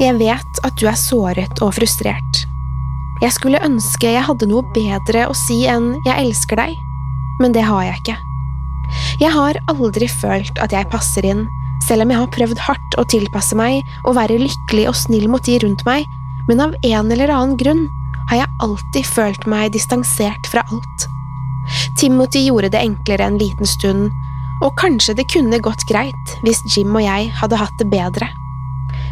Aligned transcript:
jeg 0.00 0.16
vet 0.16 0.60
at 0.64 0.76
du 0.80 0.86
er 0.88 0.98
såret 0.98 1.60
og 1.64 1.74
frustrert. 1.76 2.44
Jeg 3.20 3.34
skulle 3.36 3.60
ønske 3.60 4.08
jeg 4.14 4.24
hadde 4.24 4.48
noe 4.48 4.64
bedre 4.72 5.26
å 5.28 5.36
si 5.36 5.62
enn 5.68 5.92
jeg 6.06 6.24
elsker 6.24 6.56
deg, 6.56 6.76
men 7.40 7.52
det 7.52 7.66
har 7.68 7.84
jeg 7.84 8.00
ikke. 8.00 8.16
Jeg 9.20 9.32
har 9.34 9.60
aldri 9.70 10.08
følt 10.08 10.56
at 10.64 10.72
jeg 10.72 10.88
passer 10.92 11.28
inn, 11.28 11.44
selv 11.84 12.04
om 12.04 12.12
jeg 12.12 12.20
har 12.22 12.32
prøvd 12.32 12.64
hardt 12.64 12.96
å 13.00 13.06
tilpasse 13.12 13.56
meg 13.56 13.84
og 14.06 14.16
være 14.16 14.40
lykkelig 14.40 14.88
og 14.90 14.96
snill 14.96 15.28
mot 15.32 15.44
de 15.44 15.58
rundt 15.62 15.84
meg, 15.88 16.08
men 16.48 16.64
av 16.64 16.74
en 16.80 17.12
eller 17.12 17.32
annen 17.34 17.60
grunn 17.60 17.86
har 18.30 18.42
jeg 18.42 18.52
alltid 18.64 19.06
følt 19.06 19.46
meg 19.50 19.72
distansert 19.76 20.48
fra 20.48 20.64
alt. 20.72 21.06
Timothy 22.00 22.46
gjorde 22.48 22.72
det 22.72 22.82
enklere 22.82 23.28
en 23.28 23.38
liten 23.40 23.68
stund, 23.68 24.08
og 24.64 24.76
kanskje 24.80 25.16
det 25.20 25.28
kunne 25.32 25.60
gått 25.62 25.84
greit 25.88 26.36
hvis 26.44 26.64
Jim 26.72 26.94
og 26.96 27.04
jeg 27.04 27.30
hadde 27.36 27.60
hatt 27.60 27.76
det 27.80 27.88
bedre. 27.92 28.28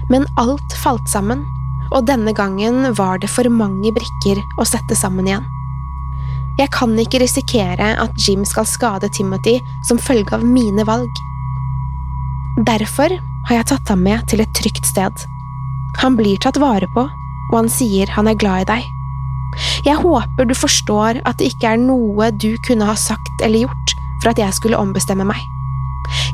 Men 0.09 0.27
alt 0.41 0.75
falt 0.83 1.09
sammen, 1.11 1.45
og 1.93 2.07
denne 2.09 2.35
gangen 2.37 2.93
var 2.97 3.21
det 3.21 3.31
for 3.33 3.49
mange 3.53 3.93
brikker 3.97 4.41
å 4.61 4.67
sette 4.69 4.97
sammen 4.97 5.29
igjen. 5.29 5.47
Jeg 6.59 6.73
kan 6.75 6.97
ikke 6.99 7.21
risikere 7.23 7.93
at 8.03 8.17
Jim 8.19 8.43
skal 8.49 8.67
skade 8.67 9.09
Timothy 9.15 9.61
som 9.87 10.01
følge 10.03 10.35
av 10.35 10.45
mine 10.45 10.83
valg. 10.89 11.21
Derfor 12.67 13.15
har 13.47 13.61
jeg 13.61 13.69
tatt 13.71 13.93
ham 13.93 14.03
med 14.03 14.27
til 14.31 14.43
et 14.43 14.55
trygt 14.59 14.89
sted. 14.89 15.23
Han 16.03 16.19
blir 16.19 16.41
tatt 16.43 16.59
vare 16.59 16.89
på, 16.95 17.07
og 17.07 17.55
han 17.55 17.71
sier 17.71 18.11
han 18.17 18.29
er 18.29 18.39
glad 18.39 18.67
i 18.67 18.71
deg. 18.73 18.89
Jeg 19.87 20.03
håper 20.03 20.49
du 20.49 20.55
forstår 20.59 21.23
at 21.29 21.39
det 21.39 21.53
ikke 21.53 21.73
er 21.73 21.81
noe 21.81 22.33
du 22.35 22.51
kunne 22.67 22.89
ha 22.89 22.97
sagt 22.99 23.43
eller 23.45 23.69
gjort 23.69 23.95
for 24.21 24.33
at 24.33 24.43
jeg 24.43 24.59
skulle 24.59 24.79
ombestemme 24.79 25.27
meg. 25.29 25.41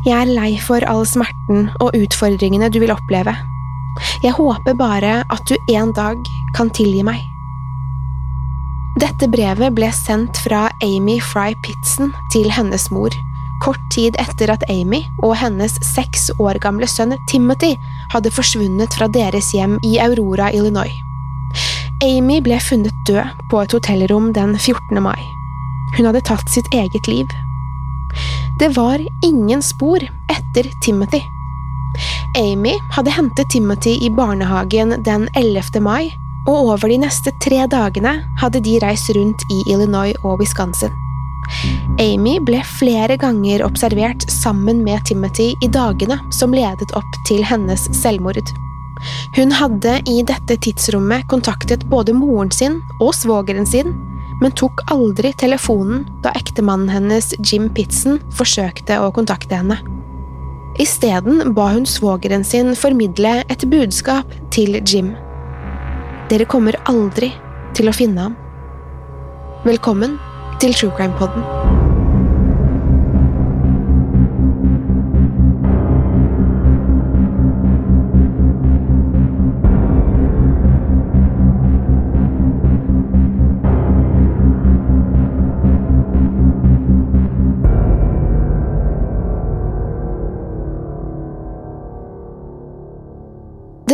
Jeg 0.06 0.16
er 0.16 0.32
lei 0.32 0.54
for 0.62 0.84
all 0.88 1.04
smerten 1.08 1.68
og 1.84 1.96
utfordringene 1.96 2.70
du 2.72 2.80
vil 2.82 2.94
oppleve. 2.94 3.36
Jeg 4.24 4.34
håper 4.38 4.76
bare 4.78 5.20
at 5.30 5.46
du 5.48 5.54
en 5.74 5.92
dag 5.96 6.18
kan 6.56 6.70
tilgi 6.74 7.04
meg. 7.06 7.22
Dette 9.02 9.26
brevet 9.30 9.74
ble 9.74 9.90
sendt 9.94 10.38
fra 10.44 10.68
Amy 10.84 11.18
Fry 11.22 11.54
Pitson 11.64 12.12
til 12.30 12.46
hennes 12.54 12.86
mor, 12.94 13.14
kort 13.64 13.80
tid 13.94 14.14
etter 14.22 14.52
at 14.54 14.62
Amy 14.70 15.02
og 15.24 15.34
hennes 15.40 15.74
seks 15.82 16.28
år 16.38 16.60
gamle 16.62 16.86
sønn 16.90 17.16
Timothy 17.30 17.74
hadde 18.14 18.32
forsvunnet 18.34 18.94
fra 18.94 19.10
deres 19.10 19.50
hjem 19.54 19.80
i 19.82 19.96
Aurora, 20.02 20.52
Illinois. 20.54 20.94
Amy 22.04 22.40
ble 22.44 22.58
funnet 22.62 22.94
død 23.08 23.46
på 23.50 23.62
et 23.62 23.74
hotellrom 23.74 24.32
den 24.36 24.54
14. 24.58 25.02
mai. 25.02 25.20
Hun 25.96 26.08
hadde 26.10 26.22
tatt 26.26 26.50
sitt 26.50 26.70
eget 26.74 27.10
liv. 27.10 27.30
Det 28.58 28.70
var 28.76 29.02
ingen 29.26 29.62
spor 29.62 30.02
etter 30.30 30.70
Timothy. 30.84 31.22
Amy 32.34 32.78
hadde 32.90 33.10
hentet 33.10 33.50
Timothy 33.50 33.98
i 34.06 34.10
barnehagen 34.10 35.02
den 35.04 35.28
11. 35.34 35.80
mai, 35.80 36.10
og 36.48 36.72
over 36.74 36.90
de 36.90 36.98
neste 36.98 37.30
tre 37.42 37.60
dagene 37.70 38.16
hadde 38.40 38.60
de 38.64 38.74
reist 38.82 39.12
rundt 39.14 39.44
i 39.54 39.60
Illinois 39.70 40.16
og 40.24 40.42
Wisconsin. 40.42 40.90
Amy 42.02 42.40
ble 42.42 42.58
flere 42.66 43.16
ganger 43.20 43.62
observert 43.62 44.26
sammen 44.32 44.82
med 44.82 45.04
Timothy 45.06 45.52
i 45.62 45.70
dagene 45.70 46.18
som 46.34 46.56
ledet 46.56 46.90
opp 46.98 47.20
til 47.28 47.44
hennes 47.46 47.86
selvmord. 47.94 48.50
Hun 49.36 49.54
hadde 49.54 50.00
i 50.10 50.22
dette 50.26 50.58
tidsrommet 50.66 51.28
kontaktet 51.30 51.86
både 51.86 52.16
moren 52.16 52.50
sin 52.50 52.80
og 52.98 53.14
svogeren 53.14 53.68
sin, 53.68 53.94
men 54.42 54.54
tok 54.58 54.82
aldri 54.90 55.30
telefonen 55.38 56.02
da 56.24 56.34
ektemannen 56.34 56.90
hennes, 56.90 57.30
Jim 57.46 57.70
Pitson, 57.70 58.18
forsøkte 58.34 58.98
å 58.98 59.12
kontakte 59.14 59.60
henne. 59.60 59.78
Isteden 60.78 61.54
ba 61.54 61.68
hun 61.70 61.86
svogeren 61.86 62.44
sin 62.44 62.74
formidle 62.74 63.44
et 63.48 63.62
budskap 63.70 64.26
til 64.50 64.82
Jim. 64.82 65.12
Dere 66.30 66.48
kommer 66.50 66.74
aldri 66.90 67.30
til 67.78 67.86
å 67.86 67.94
finne 67.94 68.26
ham. 68.26 68.34
Velkommen 69.62 70.18
til 70.58 70.74
True 70.74 70.90
Crime 70.98 71.14
Podden. 71.14 71.83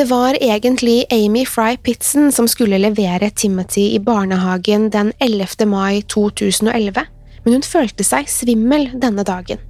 Det 0.01 0.07
var 0.09 0.37
egentlig 0.41 1.05
Amy 1.13 1.47
Fry 1.47 1.77
Pitson 1.77 2.33
som 2.33 2.47
skulle 2.49 2.79
levere 2.79 3.31
Timothy 3.31 3.83
i 3.95 3.99
barnehagen 4.01 4.87
den 4.91 5.13
11. 5.19 5.67
mai 5.67 6.01
2011, 6.03 7.03
men 7.45 7.53
hun 7.53 7.65
følte 7.67 8.07
seg 8.09 8.31
svimmel 8.33 8.87
denne 9.03 9.27
dagen. 9.29 9.61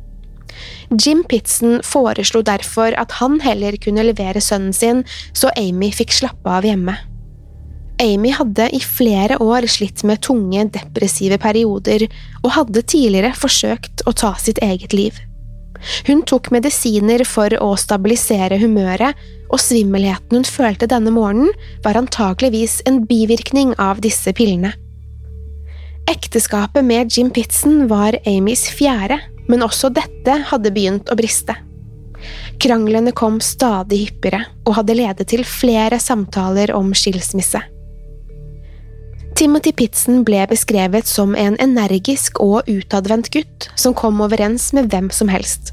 Jim 0.94 1.24
Pitson 1.26 1.80
foreslo 1.82 2.44
derfor 2.46 2.94
at 2.94 3.16
han 3.18 3.40
heller 3.42 3.74
kunne 3.82 4.04
levere 4.06 4.38
sønnen 4.38 4.70
sin, 4.72 5.02
så 5.34 5.50
Amy 5.58 5.90
fikk 5.90 6.14
slappe 6.14 6.54
av 6.60 6.68
hjemme. 6.68 6.94
Amy 7.98 8.30
hadde 8.30 8.68
i 8.70 8.78
flere 8.84 9.40
år 9.42 9.66
slitt 9.66 10.04
med 10.06 10.22
tunge, 10.22 10.68
depressive 10.78 11.40
perioder 11.42 12.06
og 12.44 12.54
hadde 12.54 12.86
tidligere 12.86 13.34
forsøkt 13.34 14.06
å 14.06 14.14
ta 14.14 14.36
sitt 14.38 14.62
eget 14.62 14.94
liv. 14.94 15.18
Hun 16.06 16.22
tok 16.28 16.50
medisiner 16.54 17.24
for 17.28 17.54
å 17.62 17.72
stabilisere 17.80 18.58
humøret, 18.60 19.16
og 19.50 19.62
svimmelheten 19.62 20.40
hun 20.40 20.46
følte 20.46 20.88
denne 20.90 21.12
morgenen, 21.14 21.54
var 21.84 21.98
antageligvis 21.98 22.80
en 22.86 23.02
bivirkning 23.08 23.74
av 23.82 24.02
disse 24.04 24.32
pillene. 24.36 24.74
Ekteskapet 26.10 26.84
med 26.84 27.10
Jim 27.14 27.30
Pitson 27.30 27.84
var 27.90 28.16
Amys 28.26 28.66
fjerde, 28.74 29.20
men 29.50 29.64
også 29.66 29.90
dette 29.94 30.36
hadde 30.50 30.72
begynt 30.74 31.10
å 31.10 31.18
briste. 31.18 31.56
Kranglene 32.60 33.12
kom 33.16 33.38
stadig 33.40 34.02
hyppigere 34.04 34.44
og 34.66 34.76
hadde 34.76 34.96
ledet 34.98 35.30
til 35.32 35.44
flere 35.48 36.00
samtaler 36.02 36.74
om 36.76 36.92
skilsmisse. 36.96 37.62
Timothy 39.40 39.72
Pitson 39.72 40.18
ble 40.20 40.42
beskrevet 40.50 41.08
som 41.08 41.30
en 41.32 41.54
energisk 41.64 42.42
og 42.44 42.66
utadvendt 42.68 43.30
gutt 43.32 43.70
som 43.72 43.94
kom 43.96 44.20
overens 44.20 44.66
med 44.76 44.90
hvem 44.92 45.08
som 45.16 45.32
helst. 45.32 45.72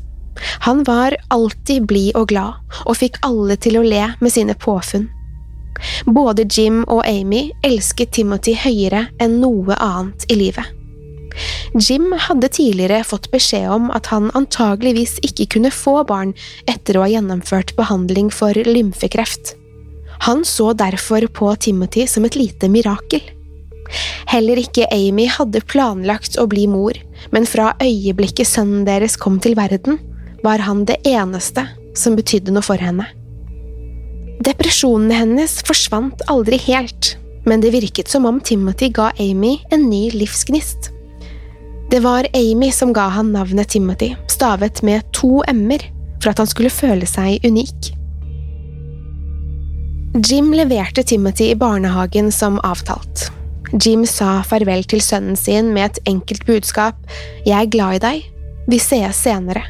Han 0.63 0.85
var 0.87 1.17
alltid 1.35 1.83
blid 1.89 2.15
og 2.15 2.29
glad, 2.31 2.61
og 2.87 2.95
fikk 3.01 3.19
alle 3.27 3.57
til 3.59 3.75
å 3.75 3.83
le 3.83 4.05
med 4.23 4.31
sine 4.31 4.55
påfunn. 4.55 5.09
Både 6.07 6.47
Jim 6.47 6.85
og 6.87 7.03
Amy 7.09 7.49
elsket 7.67 8.15
Timothy 8.15 8.55
høyere 8.55 9.09
enn 9.19 9.41
noe 9.43 9.75
annet 9.75 10.23
i 10.31 10.39
livet. 10.39 10.63
Jim 11.75 12.13
hadde 12.15 12.47
tidligere 12.47 13.03
fått 13.03 13.27
beskjed 13.35 13.67
om 13.67 13.91
at 13.91 14.07
han 14.13 14.31
antageligvis 14.31 15.19
ikke 15.27 15.51
kunne 15.57 15.75
få 15.75 16.05
barn 16.07 16.31
etter 16.71 16.95
å 16.95 17.03
ha 17.03 17.11
gjennomført 17.17 17.75
behandling 17.75 18.31
for 18.31 18.55
lymfekreft. 18.55 19.57
Han 20.23 20.47
så 20.47 20.71
derfor 20.71 21.27
på 21.27 21.51
Timothy 21.67 22.07
som 22.07 22.23
et 22.23 22.39
lite 22.39 22.71
mirakel. 22.71 23.33
Heller 24.31 24.59
ikke 24.61 24.87
Amy 24.93 25.27
hadde 25.31 25.63
planlagt 25.67 26.37
å 26.39 26.47
bli 26.49 26.65
mor, 26.69 26.97
men 27.31 27.47
fra 27.49 27.73
øyeblikket 27.83 28.49
sønnen 28.49 28.85
deres 28.87 29.17
kom 29.19 29.39
til 29.43 29.57
verden, 29.57 29.99
var 30.43 30.63
han 30.65 30.85
det 30.87 30.99
eneste 31.07 31.65
som 31.97 32.17
betydde 32.17 32.53
noe 32.53 32.65
for 32.65 32.81
henne. 32.81 33.07
Depresjonene 34.45 35.17
hennes 35.17 35.57
forsvant 35.65 36.21
aldri 36.31 36.59
helt, 36.67 37.15
men 37.47 37.63
det 37.63 37.73
virket 37.73 38.11
som 38.11 38.27
om 38.29 38.39
Timothy 38.43 38.91
ga 38.93 39.09
Amy 39.19 39.57
en 39.73 39.87
ny 39.89 40.09
livsgnist. 40.13 40.91
Det 41.89 42.01
var 42.03 42.27
Amy 42.35 42.69
som 42.71 42.91
ga 42.93 43.07
han 43.15 43.31
navnet 43.31 43.71
Timothy, 43.73 44.13
stavet 44.27 44.83
med 44.83 45.07
to 45.15 45.39
m-er, 45.47 45.87
for 46.21 46.33
at 46.33 46.41
han 46.43 46.49
skulle 46.49 46.73
føle 46.73 47.07
seg 47.07 47.45
unik. 47.47 47.93
Jim 50.27 50.51
leverte 50.55 51.03
Timothy 51.03 51.51
i 51.51 51.55
barnehagen 51.55 52.31
som 52.31 52.59
avtalt. 52.65 53.29
Jim 53.75 54.05
sa 54.07 54.41
farvel 54.47 54.85
til 54.87 55.01
sønnen 55.03 55.35
sin 55.35 55.73
med 55.75 55.89
et 55.89 56.11
enkelt 56.13 56.45
budskap 56.47 56.95
Jeg 57.45 57.57
er 57.57 57.71
glad 57.71 57.97
i 57.97 58.03
deg, 58.03 58.27
vi 58.71 58.79
sees 58.79 59.19
senere. 59.19 59.65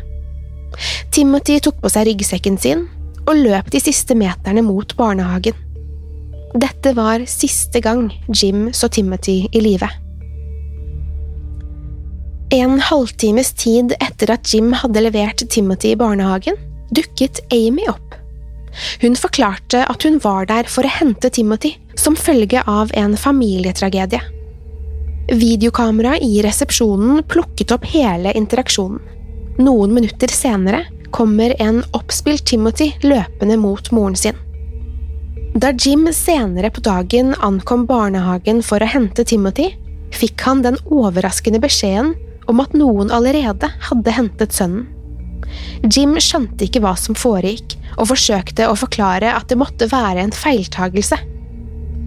Timothy 1.14 1.58
tok 1.64 1.80
på 1.82 1.90
seg 1.90 2.10
ryggsekken 2.12 2.60
sin 2.62 2.86
og 3.28 3.40
løp 3.40 3.72
de 3.74 3.82
siste 3.82 4.16
meterne 4.18 4.64
mot 4.66 4.94
barnehagen. 5.00 5.56
Dette 6.58 6.94
var 6.98 7.26
siste 7.30 7.82
gang 7.84 8.08
Jim 8.30 8.70
så 8.74 8.90
Timothy 8.90 9.44
i 9.52 9.62
live. 9.62 9.90
En 12.56 12.78
halvtimes 12.80 13.52
tid 13.60 13.92
etter 14.00 14.32
at 14.38 14.48
Jim 14.54 14.72
hadde 14.78 15.04
levert 15.04 15.44
Timothy 15.52 15.92
i 15.92 16.00
barnehagen, 16.00 16.56
dukket 16.96 17.42
Amy 17.52 17.90
opp. 17.92 18.17
Hun 19.02 19.16
forklarte 19.18 19.84
at 19.90 20.04
hun 20.06 20.20
var 20.24 20.48
der 20.50 20.70
for 20.72 20.86
å 20.86 20.96
hente 21.00 21.32
Timothy 21.34 21.76
som 21.98 22.16
følge 22.16 22.64
av 22.68 22.92
en 22.94 23.18
familietragedie. 23.18 24.22
Videokameraet 25.28 26.24
i 26.24 26.42
resepsjonen 26.46 27.24
plukket 27.28 27.74
opp 27.76 27.88
hele 27.92 28.32
interaksjonen. 28.38 29.02
Noen 29.58 29.94
minutter 29.94 30.32
senere 30.32 30.86
kommer 31.12 31.56
en 31.62 31.82
oppspilt 31.98 32.46
Timothy 32.46 32.92
løpende 33.04 33.58
mot 33.58 33.92
moren 33.92 34.16
sin. 34.16 34.38
Da 35.58 35.72
Jim 35.74 36.06
senere 36.14 36.70
på 36.70 36.84
dagen 36.86 37.34
ankom 37.42 37.88
barnehagen 37.90 38.62
for 38.64 38.84
å 38.84 38.90
hente 38.92 39.26
Timothy, 39.26 39.72
fikk 40.14 40.44
han 40.46 40.62
den 40.62 40.78
overraskende 40.86 41.60
beskjeden 41.64 42.14
om 42.48 42.62
at 42.64 42.76
noen 42.78 43.10
allerede 43.12 43.72
hadde 43.90 44.14
hentet 44.14 44.54
sønnen. 44.56 44.86
Jim 45.88 46.16
skjønte 46.22 46.68
ikke 46.68 46.82
hva 46.84 46.94
som 47.00 47.18
foregikk, 47.18 47.78
og 47.98 48.12
forsøkte 48.12 48.68
å 48.70 48.78
forklare 48.78 49.34
at 49.34 49.50
det 49.50 49.58
måtte 49.60 49.90
være 49.92 50.24
en 50.26 50.34
feiltagelse. 50.36 51.18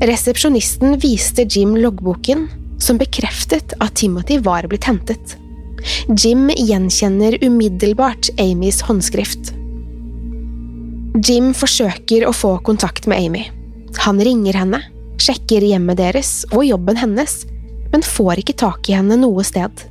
Resepsjonisten 0.07 0.97
viste 1.03 1.45
Jim 1.45 1.75
loggboken, 1.77 2.47
som 2.81 2.99
bekreftet 3.01 3.75
at 3.81 3.97
Timothy 4.01 4.39
var 4.41 4.69
blitt 4.71 4.89
hentet. 4.89 5.37
Jim 6.17 6.49
gjenkjenner 6.53 7.39
umiddelbart 7.45 8.31
Amys 8.41 8.81
håndskrift. 8.89 9.53
Jim 11.27 11.51
forsøker 11.57 12.27
å 12.29 12.35
få 12.37 12.57
kontakt 12.65 13.09
med 13.11 13.27
Amy. 13.27 13.45
Han 14.05 14.21
ringer 14.23 14.57
henne, 14.61 14.81
sjekker 15.21 15.65
hjemmet 15.67 15.99
deres 16.01 16.45
og 16.53 16.65
jobben 16.65 17.01
hennes, 17.01 17.43
men 17.91 18.07
får 18.07 18.45
ikke 18.45 18.61
tak 18.63 18.89
i 18.89 18.97
henne 18.97 19.19
noe 19.21 19.45
sted. 19.45 19.85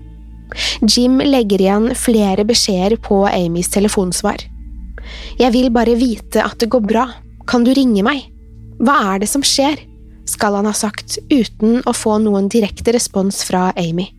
Jim 0.81 1.19
legger 1.21 1.61
igjen 1.61 1.91
flere 1.97 2.45
beskjeder 2.47 2.97
på 3.01 3.23
Amys 3.29 3.69
telefonsvar. 3.73 4.41
Jeg 5.39 5.53
vil 5.55 5.69
bare 5.73 5.97
vite 5.99 6.43
at 6.43 6.59
det 6.61 6.69
går 6.73 6.85
bra, 6.85 7.05
kan 7.49 7.65
du 7.65 7.71
ringe 7.73 8.03
meg? 8.05 8.27
Hva 8.79 8.97
er 9.13 9.23
det 9.23 9.31
som 9.31 9.45
skjer? 9.45 9.85
skal 10.29 10.53
han 10.59 10.67
ha 10.69 10.75
sagt 10.77 11.17
uten 11.33 11.79
å 11.89 11.93
få 11.95 12.19
noen 12.21 12.49
direkte 12.53 12.93
respons 12.93 13.41
fra 13.47 13.71
Amy. 13.79 14.11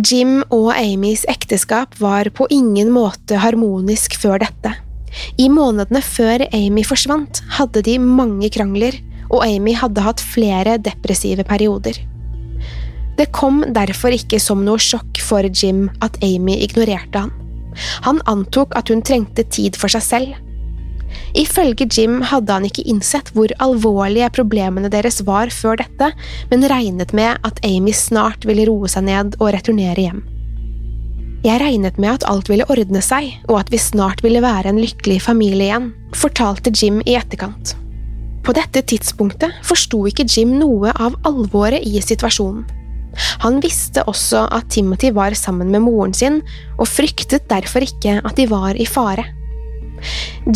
Jim 0.00 0.38
og 0.54 0.70
Amys 0.72 1.26
ekteskap 1.28 1.98
var 2.00 2.30
på 2.32 2.46
ingen 2.54 2.92
måte 2.94 3.40
harmonisk 3.42 4.16
før 4.22 4.40
dette. 4.40 4.72
I 5.42 5.50
månedene 5.52 6.00
før 6.04 6.46
Amy 6.54 6.84
forsvant, 6.86 7.42
hadde 7.58 7.82
de 7.84 7.98
mange 8.00 8.48
krangler, 8.54 8.96
og 9.30 9.44
Amy 9.44 9.74
hadde 9.76 10.04
hatt 10.06 10.22
flere 10.22 10.78
depressive 10.80 11.44
perioder. 11.46 11.98
Det 13.20 13.26
kom 13.36 13.60
derfor 13.76 14.14
ikke 14.16 14.38
som 14.40 14.62
noe 14.64 14.80
sjokk 14.80 15.18
for 15.20 15.44
Jim 15.44 15.90
at 16.00 16.14
Amy 16.24 16.54
ignorerte 16.64 17.26
han. 17.26 17.34
Han 18.06 18.22
antok 18.30 18.72
at 18.78 18.88
hun 18.88 19.02
trengte 19.04 19.44
tid 19.52 19.76
for 19.76 19.92
seg 19.92 20.06
selv. 20.06 20.38
Ifølge 21.36 21.84
Jim 21.90 22.20
hadde 22.30 22.54
han 22.54 22.64
ikke 22.64 22.86
innsett 22.88 23.28
hvor 23.34 23.52
alvorlige 23.60 24.30
problemene 24.32 24.88
deres 24.88 25.20
var 25.26 25.52
før 25.52 25.82
dette, 25.82 26.10
men 26.48 26.64
regnet 26.72 27.12
med 27.12 27.44
at 27.44 27.60
Amy 27.66 27.92
snart 27.92 28.48
ville 28.48 28.64
roe 28.70 28.88
seg 28.88 29.04
ned 29.10 29.36
og 29.36 29.52
returnere 29.52 30.06
hjem. 30.06 30.24
Jeg 31.44 31.60
regnet 31.60 32.00
med 32.00 32.14
at 32.14 32.26
alt 32.30 32.48
ville 32.52 32.68
ordne 32.72 33.04
seg, 33.04 33.34
og 33.50 33.60
at 33.60 33.70
vi 33.72 33.80
snart 33.80 34.24
ville 34.24 34.40
være 34.44 34.72
en 34.72 34.80
lykkelig 34.80 35.20
familie 35.28 35.68
igjen, 35.68 35.92
fortalte 36.16 36.72
Jim 36.72 37.04
i 37.04 37.20
etterkant. 37.20 37.76
På 38.44 38.56
dette 38.56 38.80
tidspunktet 38.80 39.60
forsto 39.66 40.06
ikke 40.08 40.28
Jim 40.28 40.56
noe 40.60 40.92
av 40.96 41.20
alvoret 41.28 41.84
i 41.84 42.00
situasjonen. 42.00 42.79
Han 43.42 43.58
visste 43.62 44.04
også 44.10 44.46
at 44.54 44.70
Timothy 44.70 45.10
var 45.16 45.34
sammen 45.38 45.70
med 45.72 45.82
moren 45.84 46.14
sin, 46.14 46.40
og 46.78 46.88
fryktet 46.88 47.48
derfor 47.50 47.84
ikke 47.84 48.20
at 48.24 48.36
de 48.38 48.46
var 48.50 48.78
i 48.78 48.86
fare. 48.88 49.26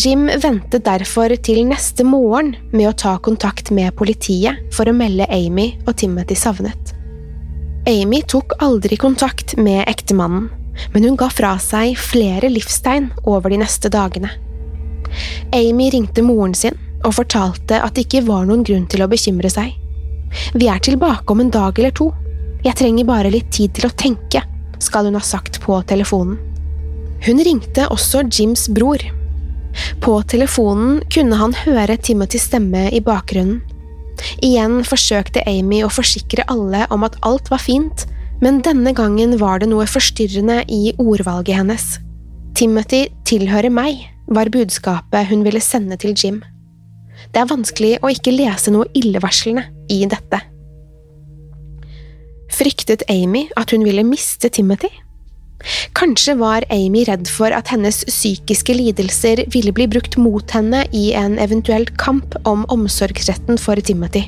Jim 0.01 0.27
ventet 0.41 0.87
derfor 0.87 1.35
til 1.45 1.67
neste 1.69 2.05
morgen 2.09 2.55
med 2.73 2.89
å 2.89 2.97
ta 2.97 3.17
kontakt 3.21 3.71
med 3.75 3.93
politiet 3.99 4.73
for 4.73 4.89
å 4.89 4.97
melde 4.97 5.29
Amy 5.29 5.75
og 5.85 5.97
Timothy 6.01 6.37
savnet. 6.39 6.95
Amy 7.91 8.23
tok 8.25 8.57
aldri 8.65 8.97
kontakt 8.97 9.59
med 9.61 9.85
ektemannen, 9.91 10.49
men 10.95 11.05
hun 11.05 11.19
ga 11.21 11.29
fra 11.31 11.53
seg 11.61 11.99
flere 12.01 12.49
livstegn 12.49 13.11
over 13.29 13.53
de 13.53 13.61
neste 13.61 13.91
dagene. 13.93 14.33
Amy 15.55 15.91
ringte 15.93 16.25
moren 16.25 16.57
sin 16.57 16.79
og 17.05 17.19
fortalte 17.19 17.79
at 17.85 17.95
det 17.95 18.07
ikke 18.07 18.25
var 18.27 18.49
noen 18.49 18.65
grunn 18.65 18.87
til 18.91 19.05
å 19.05 19.11
bekymre 19.11 19.51
seg. 19.53 19.75
Vi 20.57 20.67
er 20.73 20.81
tilbake 20.83 21.31
om 21.31 21.45
en 21.45 21.53
dag 21.53 21.77
eller 21.79 21.93
to, 21.95 22.09
jeg 22.65 22.77
trenger 22.79 23.09
bare 23.09 23.33
litt 23.33 23.51
tid 23.53 23.75
til 23.77 23.89
å 23.89 23.95
tenke, 23.95 24.41
skal 24.81 25.09
hun 25.09 25.19
ha 25.19 25.25
sagt 25.25 25.61
på 25.65 25.77
telefonen. 25.89 26.39
Hun 27.25 27.41
ringte 27.45 27.87
også 27.93 28.25
Jims 28.29 28.67
bror. 28.73 29.01
På 30.05 30.19
telefonen 30.29 31.01
kunne 31.13 31.39
han 31.41 31.55
høre 31.65 31.97
Timothys 31.97 32.49
stemme 32.51 32.87
i 32.93 33.01
bakgrunnen. 33.05 33.63
Igjen 34.45 34.83
forsøkte 34.87 35.43
Amy 35.51 35.83
å 35.85 35.93
forsikre 35.93 36.45
alle 36.53 36.85
om 36.95 37.05
at 37.07 37.17
alt 37.27 37.51
var 37.51 37.63
fint, 37.65 38.07
men 38.45 38.61
denne 38.65 38.93
gangen 38.97 39.37
var 39.41 39.61
det 39.61 39.71
noe 39.71 39.87
forstyrrende 39.89 40.63
i 40.71 40.95
ordvalget 41.01 41.59
hennes. 41.59 41.87
Timothy 42.55 43.09
tilhører 43.27 43.73
meg, 43.73 44.05
var 44.31 44.53
budskapet 44.53 45.29
hun 45.29 45.43
ville 45.45 45.61
sende 45.65 45.99
til 46.01 46.15
Jim. 46.15 46.41
Det 47.33 47.43
er 47.43 47.51
vanskelig 47.51 47.97
å 48.05 48.13
ikke 48.13 48.35
lese 48.35 48.73
noe 48.73 48.89
illevarslende 48.97 49.67
i 49.93 50.05
dette. 50.11 50.41
Fryktet 52.55 53.03
Amy 53.11 53.49
at 53.59 53.73
hun 53.75 53.83
ville 53.87 54.05
miste 54.07 54.49
Timothy? 54.53 54.93
Kanskje 55.97 56.35
var 56.39 56.65
Amy 56.71 57.05
redd 57.09 57.27
for 57.31 57.55
at 57.57 57.71
hennes 57.73 58.03
psykiske 58.07 58.77
lidelser 58.77 59.45
ville 59.55 59.73
bli 59.75 59.87
brukt 59.91 60.19
mot 60.21 60.55
henne 60.55 60.85
i 60.95 61.09
en 61.19 61.39
eventuell 61.43 61.87
kamp 61.99 62.37
om 62.47 62.67
omsorgsretten 62.73 63.59
for 63.59 63.81
Timothy. 63.81 64.27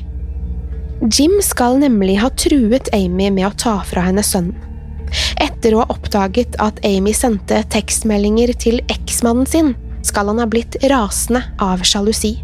Jim 1.13 1.37
skal 1.45 1.77
nemlig 1.79 2.17
ha 2.23 2.31
truet 2.33 2.89
Amy 2.97 3.29
med 3.29 3.45
å 3.47 3.53
ta 3.55 3.75
fra 3.85 4.07
henne 4.07 4.25
sønnen. 4.25 4.55
Etter 5.39 5.75
å 5.75 5.83
ha 5.83 5.93
oppdaget 5.93 6.57
at 6.63 6.81
Amy 6.87 7.13
sendte 7.15 7.61
tekstmeldinger 7.71 8.51
til 8.59 8.81
eksmannen 8.91 9.47
sin, 9.47 9.71
skal 10.03 10.33
han 10.33 10.41
ha 10.41 10.49
blitt 10.49 10.75
rasende 10.89 11.45
av 11.63 11.85
sjalusi. 11.87 12.35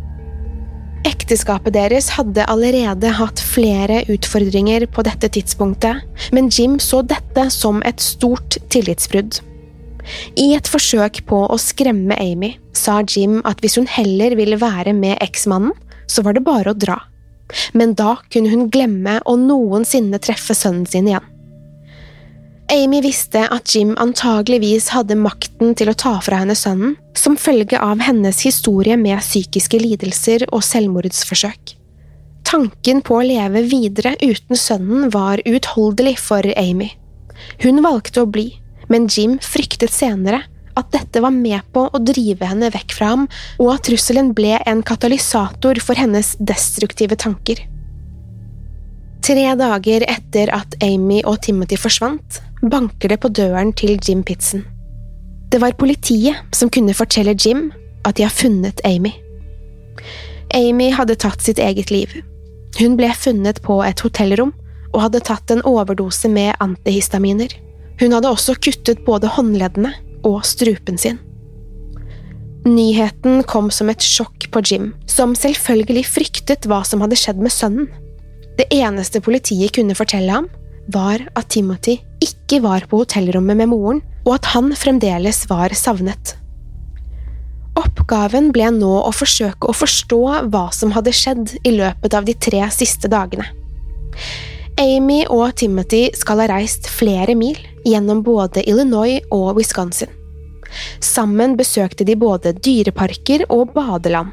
Ekteskapet 1.03 1.73
deres 1.75 2.07
hadde 2.15 2.45
allerede 2.47 3.09
hatt 3.17 3.41
flere 3.43 4.03
utfordringer 4.11 4.85
på 4.87 5.03
dette 5.03 5.27
tidspunktet, 5.35 6.03
men 6.31 6.47
Jim 6.47 6.77
så 6.79 7.01
dette 7.03 7.49
som 7.51 7.81
et 7.83 7.99
stort 7.99 8.55
tillitsbrudd. 8.71 9.41
I 10.39 10.53
et 10.55 10.67
forsøk 10.67 11.21
på 11.27 11.41
å 11.47 11.59
skremme 11.59 12.15
Amy 12.19 12.53
sa 12.75 13.01
Jim 13.03 13.41
at 13.47 13.59
hvis 13.63 13.75
hun 13.79 13.89
heller 13.89 14.35
ville 14.39 14.59
være 14.59 14.95
med 14.95 15.19
eksmannen, 15.23 15.75
så 16.07 16.23
var 16.23 16.35
det 16.35 16.45
bare 16.47 16.71
å 16.71 16.77
dra. 16.77 16.97
Men 17.75 17.93
da 17.99 18.15
kunne 18.31 18.51
hun 18.51 18.69
glemme 18.71 19.19
å 19.27 19.35
noensinne 19.39 20.19
treffe 20.23 20.55
sønnen 20.57 20.87
sin 20.87 21.11
igjen. 21.11 21.32
Amy 22.71 23.01
visste 23.01 23.43
at 23.51 23.75
Jim 23.75 23.91
antageligvis 23.99 24.89
hadde 24.95 25.17
makten 25.19 25.73
til 25.77 25.91
å 25.91 25.95
ta 25.99 26.15
fra 26.23 26.39
henne 26.41 26.55
sønnen, 26.57 26.95
som 27.17 27.35
følge 27.37 27.79
av 27.79 28.01
hennes 28.01 28.39
historie 28.45 28.95
med 28.97 29.19
psykiske 29.21 29.79
lidelser 29.81 30.47
og 30.49 30.63
selvmordsforsøk. 30.65 31.75
Tanken 32.47 33.01
på 33.05 33.17
å 33.19 33.25
leve 33.25 33.63
videre 33.67 34.15
uten 34.21 34.57
sønnen 34.59 35.09
var 35.13 35.41
uutholdelig 35.45 36.17
for 36.21 36.45
Amy. 36.59 36.91
Hun 37.63 37.81
valgte 37.83 38.23
å 38.23 38.29
bli, 38.29 38.49
men 38.91 39.07
Jim 39.11 39.37
fryktet 39.43 39.93
senere 39.93 40.43
at 40.77 40.89
dette 40.93 41.21
var 41.21 41.33
med 41.35 41.61
på 41.73 41.85
å 41.85 42.01
drive 42.01 42.47
henne 42.49 42.71
vekk 42.73 42.95
fra 42.97 43.11
ham, 43.13 43.27
og 43.61 43.75
at 43.75 43.85
trusselen 43.87 44.31
ble 44.37 44.55
en 44.65 44.81
katalysator 44.85 45.81
for 45.83 45.99
hennes 45.99 46.33
destruktive 46.39 47.17
tanker. 47.19 47.61
Tre 49.23 49.45
dager 49.55 50.03
etter 50.09 50.49
at 50.51 50.73
Amy 50.83 51.21
og 51.23 51.39
Timothy 51.45 51.77
forsvant, 51.79 52.41
banker 52.69 53.11
det 53.11 53.19
på 53.23 53.31
døren 53.31 53.73
til 53.75 53.97
Jim 53.99 54.23
Pitson. 54.23 54.63
Det 55.51 55.59
var 55.61 55.75
politiet 55.77 56.55
som 56.55 56.71
kunne 56.73 56.95
fortelle 56.97 57.35
Jim 57.37 57.71
at 58.07 58.17
de 58.17 58.25
har 58.25 58.33
funnet 58.33 58.81
Amy. 58.85 59.11
Amy 60.53 60.91
hadde 60.93 61.17
tatt 61.19 61.41
sitt 61.41 61.59
eget 61.59 61.91
liv. 61.91 62.09
Hun 62.79 62.97
ble 62.97 63.11
funnet 63.17 63.61
på 63.65 63.79
et 63.85 64.01
hotellrom 64.01 64.53
og 64.93 65.01
hadde 65.07 65.21
tatt 65.25 65.51
en 65.53 65.63
overdose 65.67 66.29
med 66.29 66.55
antihistaminer. 66.63 67.53
Hun 68.01 68.13
hadde 68.15 68.31
også 68.31 68.55
kuttet 68.61 69.03
både 69.05 69.29
håndleddene 69.35 69.93
og 70.25 70.41
strupen 70.47 70.97
sin. 70.97 71.19
Nyheten 72.63 73.43
kom 73.43 73.69
som 73.75 73.89
et 73.91 74.01
sjokk 74.01 74.47
på 74.53 74.61
Jim, 74.63 74.93
som 75.09 75.35
selvfølgelig 75.35 76.05
fryktet 76.07 76.67
hva 76.69 76.79
som 76.87 77.03
hadde 77.03 77.17
skjedd 77.19 77.41
med 77.43 77.51
sønnen. 77.51 77.89
Det 78.57 78.69
eneste 78.71 79.19
politiet 79.21 79.73
kunne 79.75 79.97
fortelle 79.97 80.31
ham, 80.31 80.47
var 80.91 81.23
at 81.37 81.49
Timothy 81.53 81.99
ikke 82.23 82.61
var 82.63 82.85
på 82.89 83.03
hotellrommet 83.03 83.59
med 83.59 83.71
moren, 83.71 84.01
og 84.23 84.37
at 84.37 84.49
han 84.53 84.71
fremdeles 84.75 85.43
var 85.49 85.73
savnet. 85.75 86.35
Oppgaven 87.79 88.51
ble 88.53 88.69
nå 88.75 88.91
å 89.01 89.11
forsøke 89.15 89.69
å 89.69 89.75
forstå 89.75 90.21
hva 90.53 90.67
som 90.75 90.93
hadde 90.93 91.13
skjedd 91.15 91.55
i 91.65 91.73
løpet 91.79 92.13
av 92.13 92.27
de 92.27 92.35
tre 92.37 92.61
siste 92.73 93.09
dagene. 93.09 93.47
Amy 94.81 95.23
og 95.29 95.55
Timothy 95.57 96.07
skal 96.17 96.41
ha 96.41 96.49
reist 96.49 96.87
flere 96.89 97.35
mil 97.37 97.57
gjennom 97.85 98.23
både 98.25 98.63
Illinois 98.69 99.21
og 99.33 99.57
Wisconsin. 99.59 100.09
Sammen 101.03 101.57
besøkte 101.57 102.05
de 102.07 102.15
både 102.17 102.55
dyreparker 102.57 103.45
og 103.53 103.73
badeland. 103.75 104.31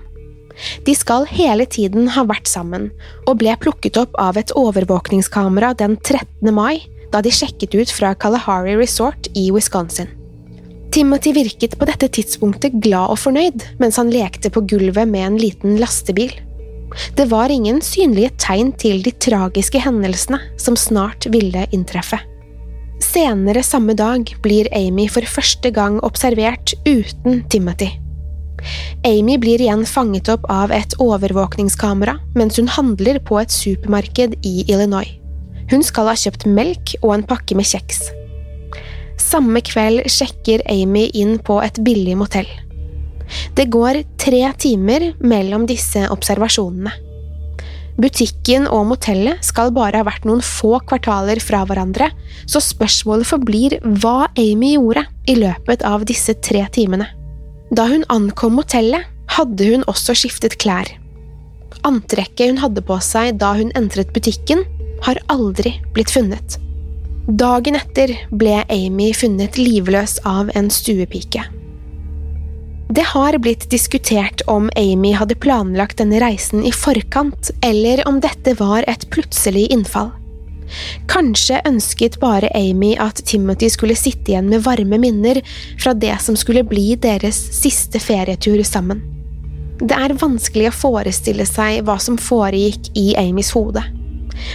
De 0.86 0.94
skal 0.96 1.26
hele 1.30 1.66
tiden 1.66 2.08
ha 2.14 2.24
vært 2.28 2.48
sammen, 2.50 2.90
og 3.26 3.40
ble 3.42 3.56
plukket 3.60 3.98
opp 4.00 4.16
av 4.20 4.38
et 4.40 4.52
overvåkningskamera 4.56 5.74
den 5.80 5.96
13. 5.98 6.52
mai, 6.54 6.82
da 7.10 7.22
de 7.24 7.32
sjekket 7.34 7.74
ut 7.74 7.92
fra 7.92 8.14
Kalahari 8.14 8.76
Resort 8.78 9.30
i 9.34 9.50
Wisconsin. 9.54 10.10
Timothy 10.90 11.32
virket 11.32 11.76
på 11.78 11.86
dette 11.86 12.08
tidspunktet 12.10 12.80
glad 12.82 13.12
og 13.12 13.20
fornøyd 13.22 13.62
mens 13.78 13.98
han 14.00 14.10
lekte 14.10 14.50
på 14.50 14.64
gulvet 14.72 15.06
med 15.10 15.26
en 15.26 15.38
liten 15.38 15.76
lastebil. 15.78 16.32
Det 17.14 17.28
var 17.30 17.52
ingen 17.54 17.78
synlige 17.86 18.32
tegn 18.42 18.72
til 18.74 18.98
de 19.04 19.12
tragiske 19.22 19.78
hendelsene 19.84 20.40
som 20.58 20.78
snart 20.78 21.28
ville 21.30 21.62
inntreffe. 21.70 22.18
Senere 23.00 23.62
samme 23.64 23.94
dag 23.94 24.26
blir 24.42 24.68
Amy 24.76 25.06
for 25.10 25.26
første 25.26 25.70
gang 25.74 25.98
observert 26.06 26.74
uten 26.86 27.44
Timothy. 27.50 27.94
Amy 29.06 29.38
blir 29.40 29.62
igjen 29.62 29.86
fanget 29.88 30.30
opp 30.32 30.46
av 30.52 30.72
et 30.74 30.96
overvåkningskamera 31.00 32.18
mens 32.38 32.60
hun 32.60 32.70
handler 32.70 33.20
på 33.24 33.40
et 33.40 33.52
supermarked 33.54 34.38
i 34.46 34.54
Illinois. 34.66 35.16
Hun 35.70 35.84
skal 35.86 36.10
ha 36.10 36.16
kjøpt 36.18 36.48
melk 36.50 36.96
og 37.00 37.14
en 37.14 37.26
pakke 37.26 37.56
med 37.58 37.68
kjeks. 37.70 38.08
Samme 39.20 39.62
kveld 39.62 40.08
sjekker 40.10 40.64
Amy 40.70 41.06
inn 41.14 41.36
på 41.44 41.60
et 41.62 41.78
billig 41.84 42.16
motell. 42.18 42.48
Det 43.54 43.68
går 43.70 44.02
tre 44.18 44.42
timer 44.58 45.12
mellom 45.22 45.68
disse 45.70 46.02
observasjonene. 46.10 46.92
Butikken 48.00 48.64
og 48.70 48.86
motellet 48.88 49.44
skal 49.44 49.72
bare 49.76 50.00
ha 50.00 50.06
vært 50.08 50.24
noen 50.24 50.40
få 50.44 50.78
kvartaler 50.88 51.40
fra 51.44 51.62
hverandre, 51.68 52.08
så 52.48 52.62
spørsmålet 52.64 53.28
forblir 53.28 53.76
hva 54.00 54.30
Amy 54.40 54.74
gjorde 54.78 55.04
i 55.28 55.36
løpet 55.36 55.84
av 55.86 56.06
disse 56.08 56.34
tre 56.40 56.64
timene. 56.72 57.10
Da 57.70 57.86
hun 57.86 58.04
ankom 58.10 58.56
motellet, 58.58 59.06
hadde 59.30 59.68
hun 59.70 59.84
også 59.90 60.16
skiftet 60.18 60.58
klær. 60.58 60.88
Antrekket 61.86 62.50
hun 62.50 62.58
hadde 62.64 62.82
på 62.82 62.96
seg 63.04 63.38
da 63.40 63.52
hun 63.56 63.70
entret 63.78 64.10
butikken, 64.14 64.64
har 65.06 65.20
aldri 65.32 65.76
blitt 65.94 66.10
funnet. 66.12 66.58
Dagen 67.30 67.78
etter 67.78 68.12
ble 68.34 68.58
Amy 68.72 69.12
funnet 69.14 69.56
livløs 69.60 70.18
av 70.26 70.50
en 70.58 70.70
stuepike. 70.72 71.44
Det 72.90 73.04
har 73.12 73.38
blitt 73.38 73.68
diskutert 73.70 74.42
om 74.50 74.66
Amy 74.76 75.12
hadde 75.14 75.38
planlagt 75.38 76.00
denne 76.02 76.18
reisen 76.18 76.64
i 76.66 76.72
forkant, 76.74 77.52
eller 77.62 78.02
om 78.10 78.18
dette 78.18 78.56
var 78.58 78.82
et 78.90 79.06
plutselig 79.14 79.68
innfall. 79.70 80.10
Kanskje 81.10 81.60
ønsket 81.68 82.18
bare 82.22 82.50
Amy 82.56 82.94
at 83.00 83.22
Timothy 83.26 83.70
skulle 83.72 83.98
sitte 83.98 84.32
igjen 84.32 84.50
med 84.52 84.64
varme 84.66 84.98
minner 85.02 85.40
fra 85.80 85.94
det 85.94 86.16
som 86.24 86.38
skulle 86.38 86.64
bli 86.66 86.94
deres 87.00 87.38
siste 87.60 88.02
ferietur 88.02 88.62
sammen. 88.66 89.02
Det 89.80 89.96
er 89.96 90.16
vanskelig 90.20 90.68
å 90.68 90.76
forestille 90.76 91.46
seg 91.48 91.80
hva 91.86 91.96
som 92.02 92.18
foregikk 92.20 92.90
i 93.00 93.14
Amys 93.18 93.54
hode. 93.56 93.82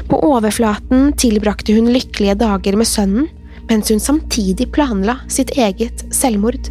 På 0.09 0.19
overflaten 0.25 1.11
tilbrakte 1.17 1.73
hun 1.73 1.91
lykkelige 1.93 2.37
dager 2.41 2.77
med 2.77 2.89
sønnen, 2.89 3.27
mens 3.69 3.89
hun 3.89 4.01
samtidig 4.01 4.69
planla 4.73 5.17
sitt 5.31 5.55
eget 5.57 6.05
selvmord. 6.13 6.69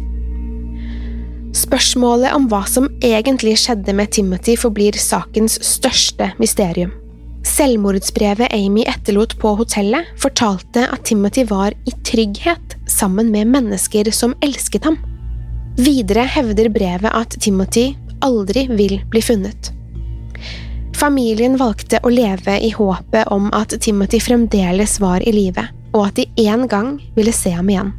Spørsmålet 1.55 2.35
om 2.35 2.49
hva 2.51 2.65
som 2.67 2.89
egentlig 3.03 3.55
skjedde 3.61 3.95
med 3.95 4.11
Timothy, 4.15 4.57
forblir 4.59 4.97
sakens 4.99 5.55
største 5.63 6.33
mysterium. 6.39 6.91
Selvmordsbrevet 7.45 8.53
Amy 8.53 8.83
etterlot 8.89 9.37
på 9.39 9.53
hotellet, 9.59 10.07
fortalte 10.17 10.87
at 10.89 11.05
Timothy 11.05 11.45
var 11.45 11.75
i 11.85 11.93
trygghet 12.07 12.75
sammen 12.89 13.29
med 13.31 13.47
mennesker 13.53 14.09
som 14.11 14.33
elsket 14.41 14.87
ham. 14.89 14.97
Videre 15.77 16.25
hevder 16.25 16.69
brevet 16.73 17.11
at 17.13 17.35
Timothy 17.41 17.91
aldri 18.25 18.65
vil 18.71 19.01
bli 19.11 19.21
funnet. 19.21 19.71
Familien 20.95 21.57
valgte 21.59 21.99
å 22.03 22.09
leve 22.09 22.55
i 22.63 22.71
håpet 22.71 23.27
om 23.31 23.49
at 23.53 23.75
Timothy 23.83 24.21
fremdeles 24.23 24.97
var 25.03 25.21
i 25.21 25.33
live, 25.35 25.67
og 25.93 26.07
at 26.07 26.17
de 26.17 26.47
en 26.47 26.65
gang 26.71 26.95
ville 27.17 27.33
se 27.35 27.51
ham 27.51 27.69
igjen. 27.69 27.91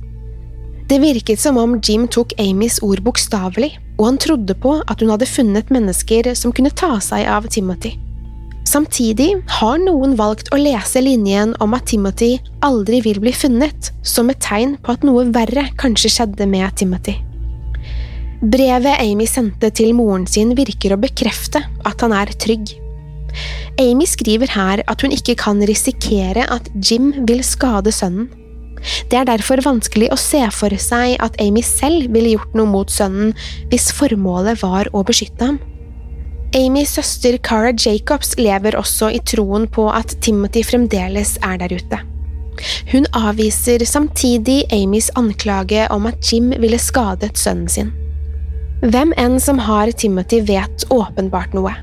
Det 0.89 0.99
virket 1.03 1.41
som 1.43 1.59
om 1.59 1.77
Jim 1.83 2.07
tok 2.09 2.33
Amys 2.41 2.79
ord 2.83 3.03
bokstavelig, 3.05 3.73
og 3.99 4.05
han 4.11 4.19
trodde 4.23 4.55
på 4.59 4.79
at 4.87 5.03
hun 5.03 5.13
hadde 5.13 5.29
funnet 5.29 5.71
mennesker 5.75 6.33
som 6.39 6.55
kunne 6.55 6.73
ta 6.75 6.97
seg 7.03 7.27
av 7.31 7.49
Timothy. 7.51 7.97
Samtidig 8.67 9.29
har 9.61 9.79
noen 9.79 10.17
valgt 10.19 10.49
å 10.51 10.59
lese 10.59 10.99
linjen 11.05 11.53
om 11.63 11.75
at 11.77 11.87
Timothy 11.93 12.33
aldri 12.67 12.99
vil 13.05 13.21
bli 13.23 13.31
funnet, 13.31 13.93
som 14.03 14.33
et 14.33 14.41
tegn 14.43 14.75
på 14.83 14.97
at 14.97 15.07
noe 15.07 15.29
verre 15.35 15.69
kanskje 15.79 16.11
skjedde 16.17 16.49
med 16.51 16.75
Timothy. 16.81 17.15
Brevet 18.43 18.99
Amy 19.01 19.29
sendte 19.31 19.71
til 19.71 19.95
moren 19.97 20.27
sin 20.29 20.51
virker 20.59 20.97
å 20.97 21.01
bekrefte 21.01 21.63
at 21.87 22.03
han 22.03 22.15
er 22.17 22.33
trygg. 22.43 22.75
Amy 23.79 24.09
skriver 24.09 24.51
her 24.57 24.83
at 24.91 25.05
hun 25.05 25.15
ikke 25.15 25.37
kan 25.39 25.63
risikere 25.69 26.49
at 26.51 26.69
Jim 26.75 27.13
vil 27.29 27.45
skade 27.47 27.95
sønnen. 27.95 28.29
Det 29.11 29.17
er 29.19 29.29
derfor 29.29 29.63
vanskelig 29.65 30.11
å 30.13 30.19
se 30.21 30.43
for 30.53 30.75
seg 30.81 31.17
at 31.23 31.39
Amy 31.43 31.63
selv 31.65 32.11
ville 32.13 32.35
gjort 32.35 32.59
noe 32.59 32.69
mot 32.71 32.93
sønnen 32.93 33.33
hvis 33.71 33.89
formålet 33.95 34.61
var 34.63 34.91
å 34.93 35.07
beskytte 35.07 35.53
ham. 35.53 35.63
Amys 36.55 36.95
søster 36.95 37.37
Cara 37.43 37.73
Jacobs 37.75 38.37
lever 38.39 38.77
også 38.79 39.11
i 39.13 39.19
troen 39.27 39.67
på 39.69 39.89
at 39.91 40.17
Timothy 40.23 40.63
fremdeles 40.65 41.37
er 41.43 41.59
der 41.59 41.75
ute. 41.75 41.99
Hun 42.93 43.07
avviser 43.13 43.85
samtidig 43.85 44.63
Amys 44.73 45.11
anklage 45.17 45.87
om 45.93 46.07
at 46.07 46.33
Jim 46.33 46.53
ville 46.61 46.79
skadet 46.79 47.37
sønnen 47.39 47.69
sin. 47.69 47.93
Hvem 48.85 49.13
enn 49.19 49.39
som 49.41 49.59
har 49.59 49.91
Timothy, 49.91 50.43
vet 50.47 50.87
åpenbart 50.93 51.55
noe. 51.57 51.75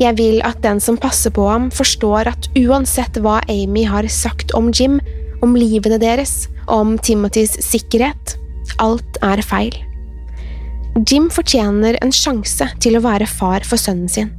Jeg 0.00 0.16
vil 0.18 0.40
at 0.46 0.62
den 0.62 0.80
som 0.82 0.98
passer 0.98 1.30
på 1.34 1.46
ham, 1.48 1.70
forstår 1.70 2.30
at 2.32 2.48
uansett 2.58 3.20
hva 3.22 3.38
Amy 3.50 3.84
har 3.86 4.06
sagt 4.10 4.54
om 4.58 4.72
Jim, 4.74 4.98
om 5.42 5.54
livene 5.54 6.00
deres, 6.02 6.48
om 6.66 6.96
Timothys 6.98 7.54
sikkerhet, 7.64 8.36
alt 8.82 9.20
er 9.22 9.42
feil. 9.46 9.74
Jim 11.06 11.28
fortjener 11.30 11.98
en 12.02 12.10
sjanse 12.14 12.66
til 12.82 12.98
å 12.98 13.02
være 13.04 13.28
far 13.30 13.62
for 13.66 13.78
sønnen 13.78 14.10
sin. 14.10 14.32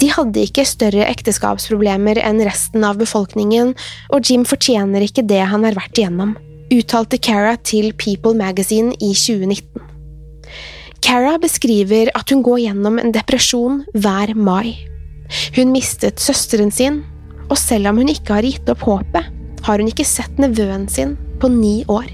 De 0.00 0.08
hadde 0.10 0.42
ikke 0.42 0.66
større 0.66 1.06
ekteskapsproblemer 1.06 2.18
enn 2.20 2.42
resten 2.44 2.84
av 2.84 2.98
befolkningen, 3.00 3.72
og 4.12 4.28
Jim 4.28 4.44
fortjener 4.48 5.04
ikke 5.06 5.24
det 5.24 5.40
han 5.52 5.64
har 5.64 5.78
vært 5.78 6.00
igjennom, 6.00 6.34
uttalte 6.74 7.20
Cara 7.22 7.54
til 7.62 7.92
People 7.94 8.34
Magazine 8.36 8.92
i 8.98 9.12
2019. 9.14 9.86
Cara 11.02 11.36
beskriver 11.40 12.10
at 12.18 12.30
hun 12.30 12.42
går 12.44 12.64
gjennom 12.66 12.98
en 13.00 13.14
depresjon 13.14 13.82
hver 13.94 14.34
mai. 14.36 14.74
Hun 15.56 15.72
mistet 15.72 16.20
søsteren 16.22 16.72
sin, 16.74 17.00
og 17.48 17.56
selv 17.60 17.90
om 17.90 18.02
hun 18.02 18.12
ikke 18.12 18.36
har 18.38 18.46
gitt 18.46 18.68
opp 18.72 18.84
håpet, 18.86 19.30
har 19.62 19.78
hun 19.78 19.88
ikke 19.88 20.06
sett 20.06 20.42
nevøen 20.42 20.88
sin 20.90 21.16
på 21.40 21.50
ni 21.52 21.80
år. 21.90 22.10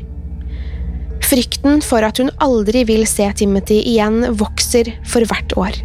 Frykten 1.25 1.83
for 1.85 2.05
at 2.07 2.21
hun 2.23 2.31
aldri 2.45 2.85
vil 2.89 3.05
se 3.09 3.27
Timothy 3.37 3.81
igjen, 3.83 4.23
vokser 4.39 4.91
for 5.09 5.27
hvert 5.29 5.55
år. 5.59 5.79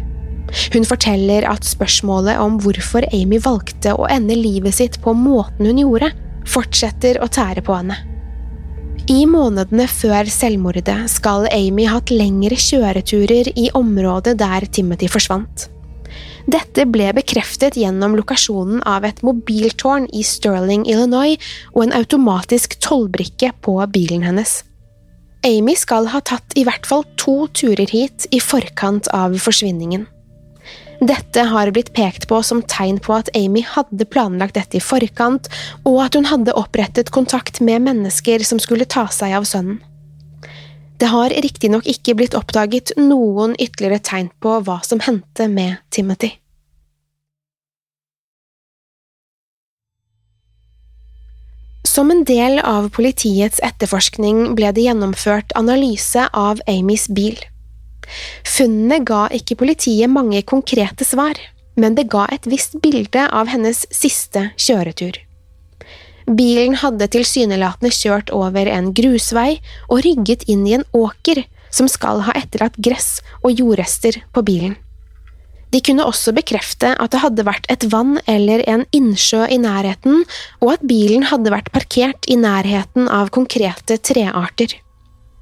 Hun 0.74 0.86
forteller 0.86 1.46
at 1.50 1.66
spørsmålet 1.66 2.38
om 2.40 2.60
hvorfor 2.62 3.06
Amy 3.12 3.40
valgte 3.42 3.94
å 3.96 4.06
ende 4.10 4.36
livet 4.38 4.76
sitt 4.78 5.00
på 5.02 5.14
måten 5.18 5.66
hun 5.66 5.80
gjorde, 5.82 6.12
fortsetter 6.48 7.20
å 7.24 7.30
tære 7.32 7.64
på 7.64 7.76
henne. 7.76 7.98
I 9.10 9.24
månedene 9.28 9.84
før 9.90 10.28
selvmordet 10.32 10.96
skal 11.12 11.48
Amy 11.52 11.84
hatt 11.90 12.12
lengre 12.14 12.56
kjøreturer 12.56 13.50
i 13.52 13.68
området 13.76 14.38
der 14.40 14.64
Timothy 14.72 15.10
forsvant. 15.12 15.68
Dette 16.48 16.84
ble 16.88 17.08
bekreftet 17.16 17.76
gjennom 17.80 18.14
lokasjonen 18.18 18.82
av 18.88 19.04
et 19.08 19.22
mobiltårn 19.24 20.06
i 20.12 20.22
Sterling, 20.24 20.84
Illinois, 20.88 21.40
og 21.72 21.86
en 21.86 21.96
automatisk 21.96 22.76
tollbrikke 22.84 23.52
på 23.64 23.76
bilen 23.92 24.24
hennes. 24.28 24.62
Amy 25.44 25.74
skal 25.76 26.08
ha 26.08 26.22
tatt 26.24 26.54
i 26.56 26.64
hvert 26.64 26.86
fall 26.88 27.04
to 27.20 27.44
turer 27.52 27.90
hit 27.90 28.24
i 28.32 28.40
forkant 28.40 29.10
av 29.12 29.36
forsvinningen. 29.36 30.06
Dette 31.04 31.42
har 31.50 31.68
blitt 31.74 31.90
pekt 31.92 32.28
på 32.30 32.38
som 32.46 32.62
tegn 32.70 33.00
på 33.02 33.12
at 33.12 33.28
Amy 33.36 33.60
hadde 33.68 34.06
planlagt 34.08 34.56
dette 34.56 34.78
i 34.78 34.84
forkant, 34.84 35.50
og 35.84 35.98
at 36.06 36.16
hun 36.16 36.30
hadde 36.30 36.54
opprettet 36.56 37.12
kontakt 37.12 37.60
med 37.60 37.84
mennesker 37.84 38.46
som 38.46 38.62
skulle 38.62 38.88
ta 38.88 39.04
seg 39.12 39.34
av 39.36 39.44
sønnen. 39.48 39.82
Det 40.96 41.10
har 41.10 41.34
riktignok 41.44 41.84
ikke 41.90 42.14
blitt 42.16 42.36
oppdaget 42.38 42.94
noen 42.96 43.56
ytterligere 43.58 44.00
tegn 44.00 44.30
på 44.40 44.60
hva 44.64 44.78
som 44.86 45.02
hendte 45.04 45.50
med 45.50 45.82
Timothy. 45.92 46.30
Som 51.94 52.10
en 52.10 52.24
del 52.26 52.56
av 52.58 52.88
politiets 52.90 53.60
etterforskning 53.62 54.56
ble 54.58 54.72
det 54.74 54.82
gjennomført 54.88 55.52
analyse 55.54 56.24
av 56.34 56.58
Amys 56.66 57.04
bil. 57.06 57.36
Funnene 58.42 58.98
ga 59.06 59.28
ikke 59.36 59.54
politiet 59.60 60.10
mange 60.10 60.40
konkrete 60.42 61.06
svar, 61.06 61.38
men 61.78 61.94
det 61.94 62.08
ga 62.10 62.24
et 62.34 62.48
visst 62.50 62.74
bilde 62.82 63.28
av 63.30 63.52
hennes 63.52 63.84
siste 63.94 64.48
kjøretur. 64.58 65.20
Bilen 66.26 66.74
hadde 66.82 67.12
tilsynelatende 67.14 67.94
kjørt 67.94 68.32
over 68.34 68.66
en 68.74 68.90
grusvei 68.96 69.60
og 69.86 70.02
rygget 70.02 70.48
inn 70.50 70.66
i 70.66 70.74
en 70.80 70.86
åker 70.98 71.44
som 71.70 71.86
skal 71.90 72.24
ha 72.26 72.34
etterlatt 72.40 72.80
gress 72.82 73.20
og 73.44 73.54
jordrester 73.54 74.18
på 74.34 74.42
bilen. 74.42 74.74
De 75.74 75.80
kunne 75.82 76.04
også 76.06 76.30
bekrefte 76.36 76.92
at 77.02 77.10
det 77.10 77.20
hadde 77.24 77.44
vært 77.48 77.64
et 77.72 77.88
vann 77.90 78.20
eller 78.30 78.62
en 78.70 78.84
innsjø 78.94 79.42
i 79.50 79.58
nærheten, 79.58 80.22
og 80.62 80.76
at 80.76 80.84
bilen 80.86 81.26
hadde 81.32 81.50
vært 81.50 81.72
parkert 81.74 82.28
i 82.30 82.36
nærheten 82.38 83.08
av 83.10 83.32
konkrete 83.34 83.98
trearter. 83.98 84.76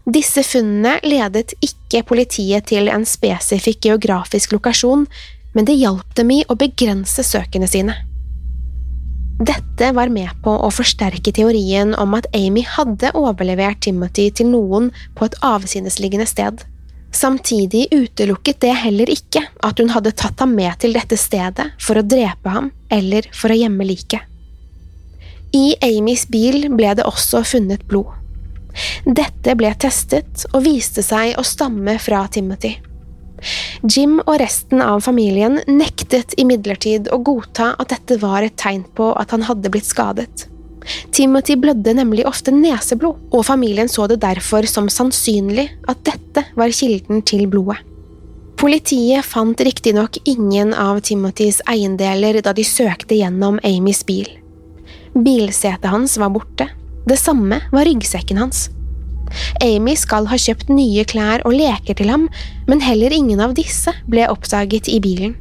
Disse 0.08 0.42
funnene 0.46 0.96
ledet 1.04 1.52
ikke 1.62 2.00
politiet 2.08 2.70
til 2.72 2.88
en 2.90 3.04
spesifikk 3.06 3.84
geografisk 3.84 4.56
lokasjon, 4.56 5.04
men 5.52 5.68
det 5.68 5.76
hjalp 5.76 6.16
dem 6.16 6.32
i 6.32 6.40
å 6.48 6.56
begrense 6.56 7.22
søkene 7.28 7.68
sine. 7.68 7.98
Dette 9.42 9.90
var 9.92 10.10
med 10.12 10.32
på 10.44 10.52
å 10.64 10.72
forsterke 10.72 11.32
teorien 11.34 11.92
om 11.98 12.16
at 12.16 12.28
Amy 12.36 12.64
hadde 12.64 13.12
overlevert 13.18 13.82
Timothy 13.84 14.30
til 14.30 14.48
noen 14.52 14.92
på 15.18 15.28
et 15.28 15.36
avsidesliggende 15.44 16.28
sted. 16.30 16.62
Samtidig 17.12 17.86
utelukket 17.92 18.60
det 18.64 18.72
heller 18.82 19.10
ikke 19.12 19.44
at 19.62 19.80
hun 19.80 19.92
hadde 19.92 20.14
tatt 20.16 20.40
ham 20.40 20.54
med 20.56 20.78
til 20.80 20.96
dette 20.96 21.18
stedet 21.20 21.68
for 21.82 22.00
å 22.00 22.06
drepe 22.06 22.52
ham 22.52 22.70
eller 22.92 23.28
for 23.36 23.52
å 23.52 23.58
gjemme 23.58 23.86
liket. 23.86 24.24
I 25.52 25.76
Amys 25.84 26.24
bil 26.32 26.70
ble 26.72 26.94
det 26.96 27.04
også 27.04 27.42
funnet 27.44 27.84
blod. 27.88 28.08
Dette 29.04 29.52
ble 29.58 29.74
testet 29.76 30.46
og 30.54 30.64
viste 30.64 31.04
seg 31.04 31.36
å 31.36 31.44
stamme 31.44 31.98
fra 32.00 32.24
Timothy. 32.32 32.78
Jim 33.82 34.20
og 34.22 34.38
resten 34.40 34.80
av 34.80 35.02
familien 35.04 35.58
nektet 35.66 36.36
imidlertid 36.38 37.10
å 37.12 37.18
godta 37.26 37.72
at 37.74 37.90
dette 37.92 38.16
var 38.22 38.46
et 38.46 38.56
tegn 38.56 38.86
på 38.96 39.10
at 39.18 39.34
han 39.34 39.44
hadde 39.48 39.72
blitt 39.74 39.90
skadet. 39.90 40.46
Timothy 41.14 41.56
blødde 41.60 41.94
nemlig 41.94 42.26
ofte 42.28 42.54
neseblod, 42.54 43.18
og 43.32 43.46
familien 43.46 43.90
så 43.90 44.08
det 44.10 44.20
derfor 44.22 44.66
som 44.68 44.90
sannsynlig 44.92 45.68
at 45.88 46.04
dette 46.06 46.46
var 46.58 46.74
kilden 46.74 47.22
til 47.26 47.46
blodet. 47.50 47.80
Politiet 48.62 49.26
fant 49.26 49.58
riktignok 49.58 50.20
ingen 50.28 50.70
av 50.78 51.00
Timothys 51.02 51.58
eiendeler 51.66 52.38
da 52.46 52.52
de 52.54 52.62
søkte 52.62 53.16
gjennom 53.18 53.58
Amys 53.66 54.04
bil. 54.06 54.28
Bilsetet 55.12 55.90
hans 55.90 56.14
var 56.20 56.30
borte, 56.30 56.68
det 57.08 57.18
samme 57.18 57.58
var 57.72 57.88
ryggsekken 57.88 58.38
hans. 58.38 58.68
Amy 59.64 59.94
skal 59.98 60.28
ha 60.30 60.38
kjøpt 60.38 60.70
nye 60.72 61.04
klær 61.08 61.42
og 61.48 61.56
leker 61.56 61.96
til 61.98 62.12
ham, 62.12 62.28
men 62.68 62.84
heller 62.84 63.14
ingen 63.14 63.40
av 63.42 63.56
disse 63.58 63.94
ble 64.06 64.28
oppdaget 64.30 64.90
i 64.92 65.00
bilen. 65.02 65.34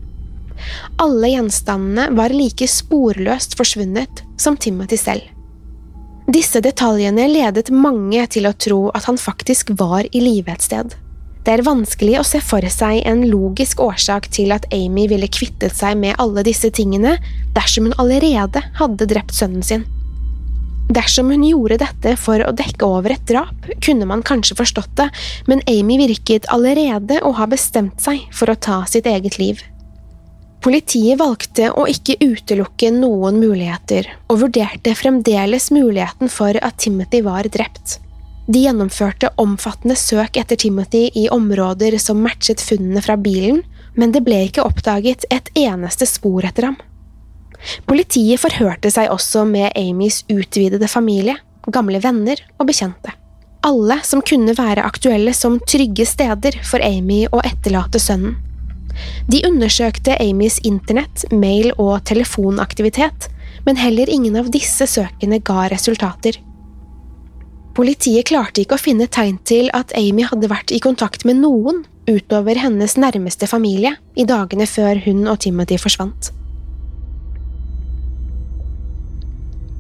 Alle 1.02 1.32
gjenstandene 1.34 2.12
var 2.18 2.34
like 2.36 2.68
sporløst 2.70 3.58
forsvunnet 3.60 4.24
som 4.40 4.58
Timothy 4.58 5.00
selv. 5.00 5.31
Disse 6.30 6.62
detaljene 6.62 7.26
ledet 7.32 7.72
mange 7.74 8.26
til 8.30 8.46
å 8.46 8.54
tro 8.54 8.82
at 8.94 9.08
han 9.10 9.18
faktisk 9.18 9.74
var 9.80 10.06
i 10.12 10.22
live 10.22 10.54
et 10.54 10.62
sted. 10.62 10.94
Det 11.42 11.56
er 11.56 11.64
vanskelig 11.66 12.20
å 12.20 12.26
se 12.28 12.38
for 12.46 12.62
seg 12.70 13.00
en 13.10 13.24
logisk 13.32 13.80
årsak 13.82 14.28
til 14.30 14.54
at 14.54 14.68
Amy 14.76 15.08
ville 15.10 15.30
kvittet 15.32 15.74
seg 15.74 15.98
med 15.98 16.20
alle 16.22 16.44
disse 16.46 16.70
tingene 16.70 17.16
dersom 17.56 17.90
hun 17.90 17.98
allerede 18.02 18.62
hadde 18.78 19.10
drept 19.10 19.34
sønnen 19.34 19.66
sin. 19.66 19.88
Dersom 20.92 21.32
hun 21.32 21.44
gjorde 21.48 21.80
dette 21.82 22.14
for 22.20 22.44
å 22.46 22.54
dekke 22.54 22.86
over 22.86 23.16
et 23.16 23.26
drap, 23.26 23.70
kunne 23.82 24.06
man 24.06 24.22
kanskje 24.28 24.60
forstått 24.60 24.94
det, 25.00 25.08
men 25.50 25.64
Amy 25.72 25.98
virket 26.04 26.50
allerede 26.54 27.22
å 27.26 27.32
ha 27.40 27.48
bestemt 27.50 28.04
seg 28.04 28.28
for 28.36 28.52
å 28.52 28.60
ta 28.60 28.84
sitt 28.92 29.10
eget 29.10 29.40
liv. 29.42 29.64
Politiet 30.62 31.18
valgte 31.18 31.72
å 31.74 31.88
ikke 31.90 32.20
utelukke 32.22 32.92
noen 32.94 33.40
muligheter, 33.42 34.06
og 34.30 34.44
vurderte 34.44 34.94
fremdeles 34.94 35.72
muligheten 35.74 36.30
for 36.30 36.58
at 36.62 36.78
Timothy 36.84 37.24
var 37.26 37.50
drept. 37.50 37.98
De 38.52 38.62
gjennomførte 38.68 39.32
omfattende 39.42 39.96
søk 39.98 40.38
etter 40.38 40.60
Timothy 40.62 41.08
i 41.18 41.28
områder 41.34 41.98
som 42.02 42.22
matchet 42.22 42.62
funnene 42.62 43.02
fra 43.02 43.16
bilen, 43.18 43.64
men 43.98 44.14
det 44.14 44.22
ble 44.26 44.44
ikke 44.48 44.66
oppdaget 44.68 45.26
et 45.34 45.50
eneste 45.58 46.06
spor 46.10 46.46
etter 46.46 46.70
ham. 46.70 46.78
Politiet 47.90 48.42
forhørte 48.42 48.92
seg 48.94 49.10
også 49.14 49.48
med 49.50 49.74
Amys 49.78 50.22
utvidede 50.30 50.90
familie, 50.90 51.40
gamle 51.74 52.02
venner 52.06 52.38
og 52.60 52.70
bekjente. 52.70 53.18
Alle 53.66 53.98
som 54.06 54.22
kunne 54.26 54.54
være 54.58 54.86
aktuelle 54.86 55.34
som 55.38 55.60
trygge 55.66 56.06
steder 56.10 56.62
for 56.66 56.82
Amy 56.86 57.24
å 57.30 57.42
etterlate 57.46 58.02
sønnen. 58.02 58.38
De 59.32 59.42
undersøkte 59.48 60.18
Amys 60.22 60.60
internett, 60.68 61.26
mail 61.32 61.72
og 61.78 62.04
telefonaktivitet, 62.10 63.30
men 63.66 63.80
heller 63.80 64.10
ingen 64.10 64.38
av 64.40 64.50
disse 64.54 64.88
søkene 64.90 65.42
ga 65.46 65.68
resultater. 65.72 66.40
Politiet 67.78 68.28
klarte 68.28 68.64
ikke 68.64 68.76
å 68.76 68.82
finne 68.82 69.08
tegn 69.08 69.38
til 69.48 69.70
at 69.78 69.94
Amy 69.96 70.26
hadde 70.28 70.50
vært 70.52 70.74
i 70.76 70.82
kontakt 70.84 71.24
med 71.28 71.40
noen 71.40 71.86
utover 72.10 72.58
hennes 72.60 72.98
nærmeste 73.00 73.48
familie 73.48 73.96
i 74.20 74.26
dagene 74.28 74.68
før 74.68 75.00
hun 75.06 75.24
og 75.32 75.40
Timothy 75.46 75.78
forsvant. 75.80 76.34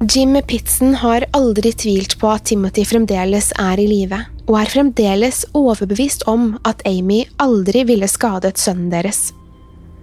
Jim 0.01 0.33
Pitson 0.47 0.95
har 0.97 1.27
aldri 1.37 1.73
tvilt 1.77 2.15
på 2.17 2.29
at 2.31 2.47
Timothy 2.49 2.87
fremdeles 2.89 3.51
er 3.61 3.77
i 3.77 3.85
live, 3.85 4.17
og 4.51 4.57
er 4.59 4.71
fremdeles 4.73 5.45
overbevist 5.55 6.25
om 6.27 6.57
at 6.67 6.83
Amy 6.89 7.23
aldri 7.39 7.85
ville 7.87 8.09
skadet 8.11 8.59
sønnen 8.59 8.89
deres. 8.91 9.29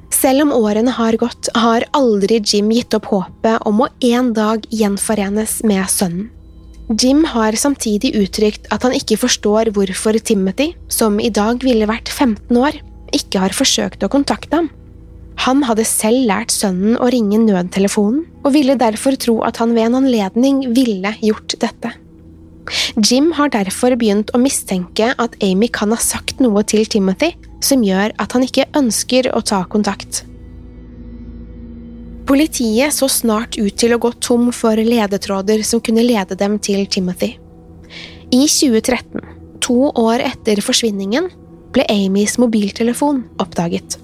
Selv 0.08 0.46
om 0.46 0.54
årene 0.56 0.94
har 0.96 1.18
gått, 1.20 1.50
har 1.52 1.84
aldri 1.92 2.40
Jim 2.40 2.70
gitt 2.72 2.96
opp 2.96 3.10
håpet 3.12 3.66
om 3.68 3.84
å 3.84 3.90
en 4.08 4.32
dag 4.32 4.64
gjenforenes 4.72 5.60
med 5.68 5.84
sønnen. 5.92 6.30
Jim 6.88 7.20
har 7.28 7.52
samtidig 7.52 8.14
uttrykt 8.16 8.70
at 8.72 8.86
han 8.86 8.94
ikke 8.96 9.18
forstår 9.20 9.68
hvorfor 9.76 10.16
Timothy, 10.24 10.70
som 10.88 11.20
i 11.20 11.28
dag 11.28 11.60
ville 11.60 11.84
vært 11.84 12.08
15 12.08 12.56
år, 12.56 12.80
ikke 13.12 13.42
har 13.44 13.52
forsøkt 13.52 14.00
å 14.00 14.08
kontakte 14.08 14.62
ham. 14.62 14.70
Han 15.44 15.60
hadde 15.68 15.84
selv 15.84 16.24
lært 16.30 16.50
sønnen 16.50 16.96
å 16.96 17.10
ringe 17.12 17.36
nødtelefonen, 17.44 18.24
og 18.40 18.54
ville 18.56 18.80
derfor 18.80 19.20
tro 19.20 19.42
at 19.44 19.60
han 19.60 19.76
ved 19.76 19.90
en 19.90 20.00
anledning 20.00 20.64
ville 20.72 21.12
gjort 21.20 21.60
dette. 21.60 21.92
Jim 22.96 23.32
har 23.36 23.52
derfor 23.54 23.96
begynt 23.98 24.32
å 24.34 24.40
mistenke 24.42 25.12
at 25.16 25.36
Amy 25.44 25.68
kan 25.72 25.92
ha 25.94 26.00
sagt 26.02 26.40
noe 26.44 26.64
til 26.68 26.86
Timothy 26.86 27.32
som 27.64 27.82
gjør 27.84 28.14
at 28.20 28.34
han 28.36 28.44
ikke 28.46 28.68
ønsker 28.78 29.30
å 29.34 29.42
ta 29.42 29.62
kontakt. 29.70 30.24
Politiet 32.28 32.92
så 32.92 33.08
snart 33.08 33.56
ut 33.56 33.76
til 33.80 33.94
å 33.94 34.00
gå 34.02 34.10
tom 34.20 34.50
for 34.52 34.76
ledetråder 34.76 35.62
som 35.64 35.80
kunne 35.80 36.04
lede 36.04 36.36
dem 36.36 36.58
til 36.60 36.84
Timothy. 36.86 37.38
I 38.28 38.44
2013, 38.44 39.22
to 39.64 39.88
år 39.96 40.20
etter 40.26 40.60
forsvinningen, 40.60 41.30
ble 41.72 41.86
Amys 41.88 42.36
mobiltelefon 42.40 43.22
oppdaget. 43.40 43.96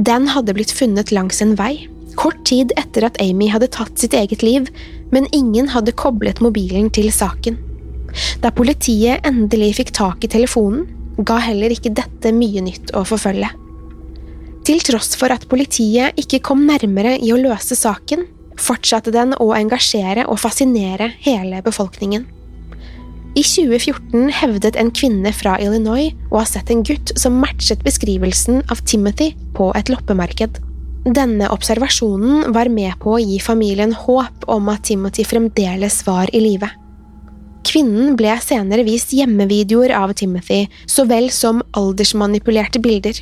Den 0.00 0.30
hadde 0.32 0.54
blitt 0.56 0.72
funnet 0.72 1.12
langs 1.12 1.42
en 1.44 1.52
vei, 1.58 1.86
kort 2.16 2.40
tid 2.48 2.72
etter 2.80 3.04
at 3.10 3.20
Amy 3.22 3.50
hadde 3.52 3.68
tatt 3.76 4.00
sitt 4.00 4.16
eget 4.16 4.42
liv, 4.42 4.70
men 5.12 5.28
ingen 5.36 5.68
hadde 5.74 5.92
koblet 5.92 6.40
mobilen 6.44 6.88
til 6.96 7.12
saken. 7.12 7.60
Da 8.42 8.52
politiet 8.54 9.26
endelig 9.26 9.74
fikk 9.80 9.94
tak 9.96 10.24
i 10.24 10.30
telefonen, 10.30 10.86
ga 11.18 11.38
heller 11.42 11.72
ikke 11.74 11.94
dette 11.94 12.32
mye 12.34 12.62
nytt 12.64 12.94
å 12.96 13.04
forfølge. 13.06 13.50
Til 14.64 14.80
tross 14.80 15.12
for 15.20 15.32
at 15.34 15.44
politiet 15.50 16.16
ikke 16.20 16.40
kom 16.46 16.64
nærmere 16.66 17.18
i 17.20 17.30
å 17.34 17.40
løse 17.40 17.76
saken, 17.76 18.24
fortsatte 18.56 19.12
den 19.14 19.34
å 19.42 19.50
engasjere 19.56 20.24
og 20.30 20.40
fascinere 20.40 21.10
hele 21.26 21.60
befolkningen. 21.64 22.24
I 23.34 23.42
2014 23.42 24.30
hevdet 24.30 24.76
en 24.78 24.92
kvinne 24.94 25.32
fra 25.34 25.56
Illinois 25.58 26.12
å 26.30 26.38
ha 26.38 26.44
sett 26.46 26.70
en 26.70 26.84
gutt 26.86 27.10
som 27.18 27.40
matchet 27.42 27.82
beskrivelsen 27.82 28.62
av 28.70 28.84
Timothy 28.86 29.32
på 29.56 29.72
et 29.74 29.90
loppemarked. 29.90 30.60
Denne 31.04 31.50
observasjonen 31.52 32.54
var 32.54 32.70
med 32.72 32.94
på 33.02 33.16
å 33.16 33.20
gi 33.20 33.40
familien 33.42 33.92
håp 33.92 34.46
om 34.54 34.70
at 34.72 34.86
Timothy 34.86 35.26
fremdeles 35.26 35.98
var 36.06 36.30
i 36.32 36.40
live. 36.40 36.70
Kvinnen 37.74 38.12
ble 38.14 38.30
senere 38.38 38.84
vist 38.86 39.10
hjemmevideoer 39.10 39.90
av 39.98 40.12
Timothy, 40.14 40.68
så 40.86 41.02
vel 41.10 41.24
som 41.34 41.58
aldersmanipulerte 41.74 42.78
bilder. 42.78 43.16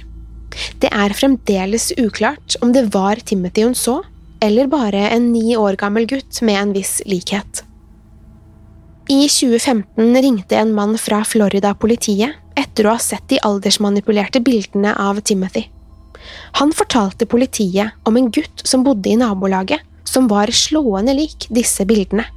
Det 0.77 0.91
er 0.93 1.15
fremdeles 1.17 1.87
uklart 1.97 2.59
om 2.61 2.75
det 2.75 2.83
var 2.93 3.23
Timothy 3.25 3.65
hun 3.65 3.73
så, 3.73 4.03
eller 4.45 4.69
bare 4.69 5.07
en 5.15 5.31
ni 5.33 5.57
år 5.57 5.79
gammel 5.81 6.05
gutt 6.11 6.43
med 6.45 6.59
en 6.61 6.75
viss 6.77 6.99
likhet. 7.09 7.63
I 9.09 9.25
2015 9.25 10.21
ringte 10.21 10.61
en 10.61 10.77
mann 10.77 10.99
fra 11.01 11.23
Florida 11.25 11.73
politiet 11.73 12.37
etter 12.53 12.91
å 12.91 12.99
ha 12.99 13.01
sett 13.01 13.25
de 13.33 13.41
aldersmanipulerte 13.49 14.45
bildene 14.45 14.93
av 15.01 15.23
Timothy. 15.25 15.65
Han 16.61 16.77
fortalte 16.77 17.25
politiet 17.25 17.97
om 18.05 18.21
en 18.21 18.29
gutt 18.29 18.67
som 18.69 18.85
bodde 18.85 19.15
i 19.15 19.17
nabolaget, 19.17 19.81
som 20.05 20.29
var 20.29 20.53
slående 20.53 21.17
lik 21.17 21.49
disse 21.49 21.89
bildene. 21.89 22.29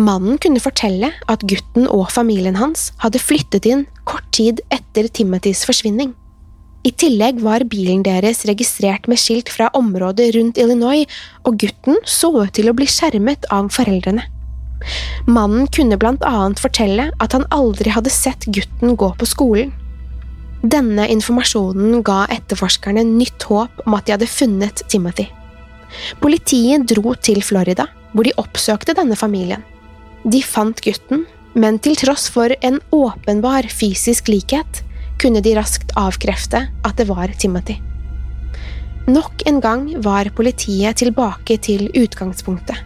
Mannen 0.00 0.38
kunne 0.40 0.62
fortelle 0.62 1.10
at 1.28 1.44
gutten 1.44 1.84
og 1.90 2.08
familien 2.14 2.56
hans 2.56 2.88
hadde 3.02 3.20
flyttet 3.20 3.66
inn 3.68 3.84
kort 4.08 4.24
tid 4.32 4.62
etter 4.72 5.10
Timothys 5.12 5.66
forsvinning. 5.68 6.14
I 6.88 6.94
tillegg 6.96 7.42
var 7.44 7.66
bilen 7.68 8.00
deres 8.06 8.46
registrert 8.48 9.04
med 9.10 9.20
skilt 9.20 9.50
fra 9.52 9.68
området 9.76 10.30
rundt 10.38 10.56
Illinois, 10.62 11.04
og 11.44 11.58
gutten 11.60 12.00
så 12.08 12.30
ut 12.38 12.54
til 12.56 12.70
å 12.70 12.76
bli 12.76 12.88
skjermet 12.88 13.44
av 13.52 13.68
foreldrene. 13.74 14.24
Mannen 15.28 15.68
kunne 15.68 15.98
blant 16.00 16.24
annet 16.24 16.62
fortelle 16.62 17.10
at 17.20 17.36
han 17.36 17.44
aldri 17.52 17.92
hadde 17.92 18.12
sett 18.14 18.48
gutten 18.48 18.96
gå 18.96 19.10
på 19.20 19.28
skolen, 19.28 19.74
denne 20.60 21.06
informasjonen 21.08 22.02
ga 22.04 22.26
etterforskerne 22.28 23.04
nytt 23.08 23.46
håp 23.48 23.80
om 23.86 23.96
at 23.96 24.04
de 24.06 24.12
hadde 24.12 24.28
funnet 24.28 24.82
Timothy. 24.92 25.24
Politiet 26.20 26.84
dro 26.90 27.14
til 27.16 27.40
Florida, 27.42 27.86
hvor 28.12 28.28
de 28.28 28.34
oppsøkte 28.40 28.94
denne 28.96 29.16
familien. 29.16 29.64
De 30.24 30.42
fant 30.44 30.80
gutten, 30.84 31.24
men 31.56 31.78
til 31.82 31.96
tross 31.98 32.28
for 32.32 32.52
en 32.60 32.78
åpenbar 32.92 33.68
fysisk 33.72 34.28
likhet, 34.28 34.82
kunne 35.20 35.40
de 35.44 35.54
raskt 35.56 35.92
avkrefte 36.00 36.66
at 36.84 37.00
det 37.00 37.08
var 37.08 37.32
Timothy. 37.40 37.78
Nok 39.08 39.42
en 39.48 39.60
gang 39.64 39.86
var 40.04 40.28
politiet 40.36 41.00
tilbake 41.00 41.56
til 41.64 41.88
utgangspunktet. 41.96 42.76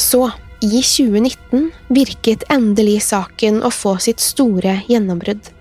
Så 0.00 0.26
i 0.60 0.82
2019 0.82 1.70
virket 1.94 2.44
endelig 2.52 2.98
saken 3.06 3.62
å 3.64 3.70
få 3.72 3.94
sitt 4.02 4.20
store 4.20 4.80
gjennombrudd. 4.90 5.52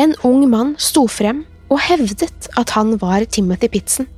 En 0.00 0.14
ung 0.24 0.46
mann 0.48 0.74
sto 0.78 1.06
frem 1.10 1.42
og 1.72 1.82
hevdet 1.88 2.48
at 2.56 2.74
han 2.76 2.94
var 3.02 3.26
Timothy 3.26 3.68
Pitzen. 3.72 4.08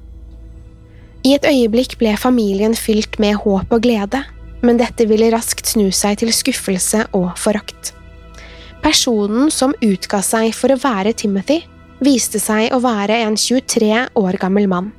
I 1.27 1.33
et 1.35 1.47
øyeblikk 1.49 1.97
ble 1.99 2.13
familien 2.21 2.77
fylt 2.79 3.17
med 3.19 3.41
håp 3.43 3.73
og 3.75 3.83
glede, 3.83 4.21
men 4.63 4.79
dette 4.79 5.09
ville 5.11 5.33
raskt 5.35 5.67
snu 5.67 5.89
seg 5.91 6.21
til 6.21 6.31
skuffelse 6.35 7.03
og 7.19 7.33
forakt. 7.41 7.91
Personen 8.85 9.51
som 9.51 9.75
utga 9.83 10.21
seg 10.23 10.53
for 10.55 10.71
å 10.71 10.79
være 10.79 11.17
Timothy, 11.19 11.65
viste 12.05 12.39
seg 12.39 12.71
å 12.77 12.79
være 12.85 13.17
en 13.25 13.35
23 13.41 13.91
år 14.21 14.39
gammel 14.39 14.69
mann. 14.71 14.93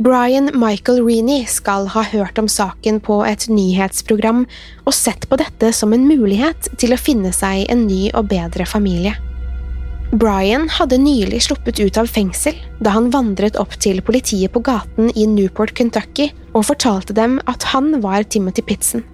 Brian 0.00 0.52
Michael 0.56 1.02
Reaney 1.04 1.42
skal 1.50 1.90
ha 1.92 2.04
hørt 2.12 2.38
om 2.40 2.46
saken 2.48 3.02
på 3.04 3.18
et 3.28 3.48
nyhetsprogram 3.50 4.46
og 4.86 4.94
sett 4.96 5.26
på 5.28 5.36
dette 5.40 5.74
som 5.76 5.92
en 5.92 6.06
mulighet 6.08 6.70
til 6.80 6.94
å 6.94 7.00
finne 7.00 7.34
seg 7.36 7.66
en 7.72 7.84
ny 7.90 8.06
og 8.14 8.30
bedre 8.30 8.68
familie. 8.70 9.18
Brian 10.10 10.64
hadde 10.68 10.98
nylig 10.98 11.42
sluppet 11.42 11.78
ut 11.80 11.98
av 12.00 12.08
fengsel 12.10 12.56
da 12.82 12.96
han 12.96 13.12
vandret 13.14 13.54
opp 13.62 13.76
til 13.78 14.00
politiet 14.02 14.50
på 14.50 14.62
gaten 14.66 15.12
i 15.14 15.26
Newport, 15.30 15.70
Kentucky 15.78 16.32
og 16.50 16.66
fortalte 16.66 17.14
dem 17.14 17.36
at 17.50 17.68
han 17.70 17.92
var 18.02 18.26
Timothy 18.26 18.64
Pitson. 18.66 19.04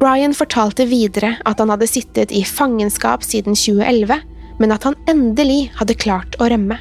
Brian 0.00 0.36
fortalte 0.36 0.84
videre 0.88 1.38
at 1.48 1.62
han 1.64 1.72
hadde 1.72 1.88
sittet 1.88 2.32
i 2.32 2.42
fangenskap 2.44 3.24
siden 3.24 3.56
2011, 3.56 4.20
men 4.60 4.76
at 4.76 4.84
han 4.84 4.98
endelig 5.08 5.70
hadde 5.80 5.96
klart 5.96 6.36
å 6.36 6.50
rømme. 6.52 6.76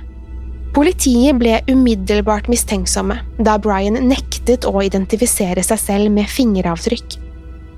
Politiet 0.76 1.40
ble 1.40 1.56
umiddelbart 1.72 2.52
mistenksomme 2.52 3.16
da 3.40 3.56
Brian 3.64 3.96
nektet 4.12 4.68
å 4.68 4.76
identifisere 4.84 5.64
seg 5.64 5.80
selv 5.88 6.16
med 6.20 6.28
fingeravtrykk. 6.28 7.16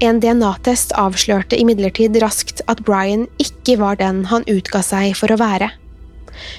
En 0.02 0.18
DNA-test 0.18 0.96
avslørte 0.98 1.60
imidlertid 1.62 2.16
raskt 2.24 2.64
at 2.72 2.80
Brian 2.88 3.28
ikke 3.42 3.76
var 3.78 4.00
den 4.00 4.24
han 4.32 4.48
utga 4.50 4.82
seg 4.86 5.14
for 5.20 5.30
å 5.30 5.38
være. 5.38 5.68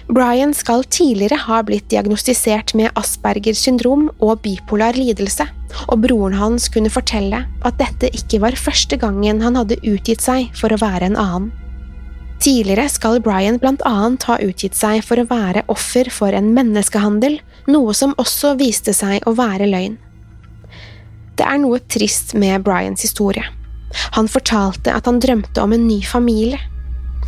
Brian 0.06 0.52
skal 0.54 0.84
tidligere 0.84 1.40
ha 1.48 1.58
blitt 1.66 1.88
diagnostisert 1.90 2.74
med 2.78 2.92
Aspergers 2.98 3.64
syndrom 3.64 4.10
og 4.22 4.44
bipolar 4.44 4.94
lidelse, 4.94 5.48
og 5.88 6.04
broren 6.04 6.36
hans 6.38 6.68
kunne 6.70 6.92
fortelle 6.92 7.42
at 7.66 7.80
dette 7.80 8.12
ikke 8.14 8.42
var 8.44 8.58
første 8.60 9.00
gangen 9.00 9.42
han 9.42 9.58
hadde 9.58 9.80
utgitt 9.80 10.22
seg 10.22 10.52
for 10.58 10.70
å 10.70 10.78
være 10.78 11.10
en 11.10 11.18
annen. 11.18 11.50
Tidligere 12.42 12.88
skal 12.90 13.20
Brian 13.22 13.58
blant 13.62 13.82
annet 13.86 14.22
ha 14.26 14.38
utgitt 14.42 14.78
seg 14.78 15.02
for 15.06 15.18
å 15.18 15.26
være 15.30 15.66
offer 15.70 16.10
for 16.14 16.34
en 16.34 16.50
menneskehandel, 16.54 17.40
noe 17.70 17.94
som 17.94 18.14
også 18.22 18.56
viste 18.62 18.94
seg 18.94 19.26
å 19.26 19.34
være 19.38 19.70
løgn. 19.70 19.98
Det 21.38 21.46
er 21.48 21.60
noe 21.62 21.80
trist 21.92 22.34
med 22.38 22.64
Bryans 22.66 23.02
historie. 23.04 23.44
Han 24.16 24.28
fortalte 24.28 24.92
at 24.92 25.08
han 25.08 25.20
drømte 25.20 25.62
om 25.62 25.72
en 25.72 25.86
ny 25.88 26.00
familie. 26.04 26.60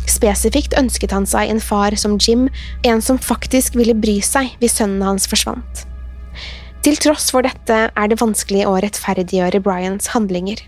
Spesifikt 0.09 0.75
ønsket 0.77 1.13
han 1.15 1.25
seg 1.29 1.49
en 1.49 1.61
far 1.61 1.95
som 1.97 2.19
Jim, 2.21 2.47
en 2.85 3.01
som 3.01 3.17
faktisk 3.21 3.77
ville 3.77 3.97
bry 3.97 4.19
seg 4.25 4.53
hvis 4.61 4.77
sønnen 4.79 5.05
hans 5.05 5.25
forsvant. 5.29 5.85
Til 6.85 6.97
tross 7.01 7.31
for 7.33 7.45
dette 7.45 7.77
er 7.89 8.09
det 8.09 8.21
vanskelig 8.21 8.67
å 8.69 8.77
rettferdiggjøre 8.83 9.63
Bryans 9.65 10.11
handlinger. 10.13 10.59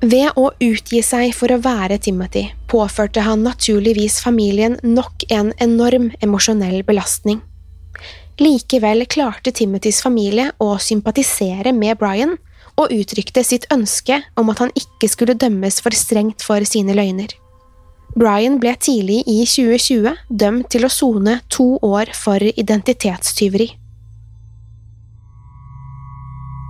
Ved 0.00 0.36
å 0.40 0.50
utgi 0.64 1.00
seg 1.04 1.32
for 1.36 1.52
å 1.52 1.60
være 1.60 1.98
Timothy 2.00 2.46
påførte 2.72 3.24
han 3.24 3.44
naturligvis 3.44 4.18
familien 4.24 4.78
nok 4.84 5.24
en 5.32 5.52
enorm 5.60 6.10
emosjonell 6.24 6.82
belastning. 6.88 7.40
Likevel 8.40 9.04
klarte 9.12 9.52
Timothys 9.52 10.00
familie 10.00 10.46
å 10.64 10.74
sympatisere 10.80 11.74
med 11.76 11.98
Brian 12.00 12.38
og 12.80 12.94
uttrykte 12.94 13.44
sitt 13.44 13.68
ønske 13.74 14.22
om 14.40 14.50
at 14.52 14.64
han 14.64 14.72
ikke 14.78 15.10
skulle 15.12 15.38
dømmes 15.38 15.80
for 15.84 15.94
strengt 15.96 16.44
for 16.46 16.64
sine 16.68 16.96
løgner. 16.96 17.32
Brian 18.18 18.58
ble 18.58 18.72
tidlig 18.82 19.20
i 19.30 19.44
2020 19.46 20.16
dømt 20.42 20.70
til 20.72 20.86
å 20.86 20.90
sone 20.90 21.38
to 21.52 21.76
år 21.86 22.10
for 22.16 22.42
identitetstyveri. 22.42 23.68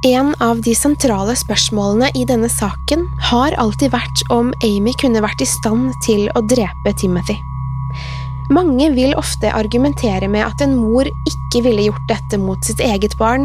En 0.09 0.31
av 0.40 0.62
de 0.64 0.73
sentrale 0.73 1.35
spørsmålene 1.37 2.09
i 2.16 2.25
denne 2.29 2.49
saken 2.49 3.03
har 3.29 3.57
alltid 3.61 3.92
vært 3.92 4.23
om 4.33 4.49
Amy 4.64 4.94
kunne 5.01 5.20
vært 5.20 5.44
i 5.44 5.49
stand 5.49 5.90
til 6.07 6.25
å 6.37 6.40
drepe 6.49 6.94
Timothy. 7.01 7.37
Mange 8.51 8.88
vil 8.96 9.12
ofte 9.20 9.53
argumentere 9.53 10.29
med 10.29 10.42
at 10.46 10.64
en 10.64 10.73
mor 10.81 11.07
ikke 11.29 11.62
ville 11.68 11.85
gjort 11.90 12.09
dette 12.09 12.40
mot 12.40 12.64
sitt 12.64 12.81
eget 12.83 13.14
barn, 13.20 13.44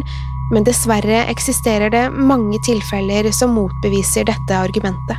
men 0.52 0.66
dessverre 0.68 1.26
eksisterer 1.32 1.90
det 1.94 2.10
mange 2.14 2.60
tilfeller 2.66 3.32
som 3.34 3.56
motbeviser 3.58 4.28
dette 4.28 4.58
argumentet. 4.58 5.18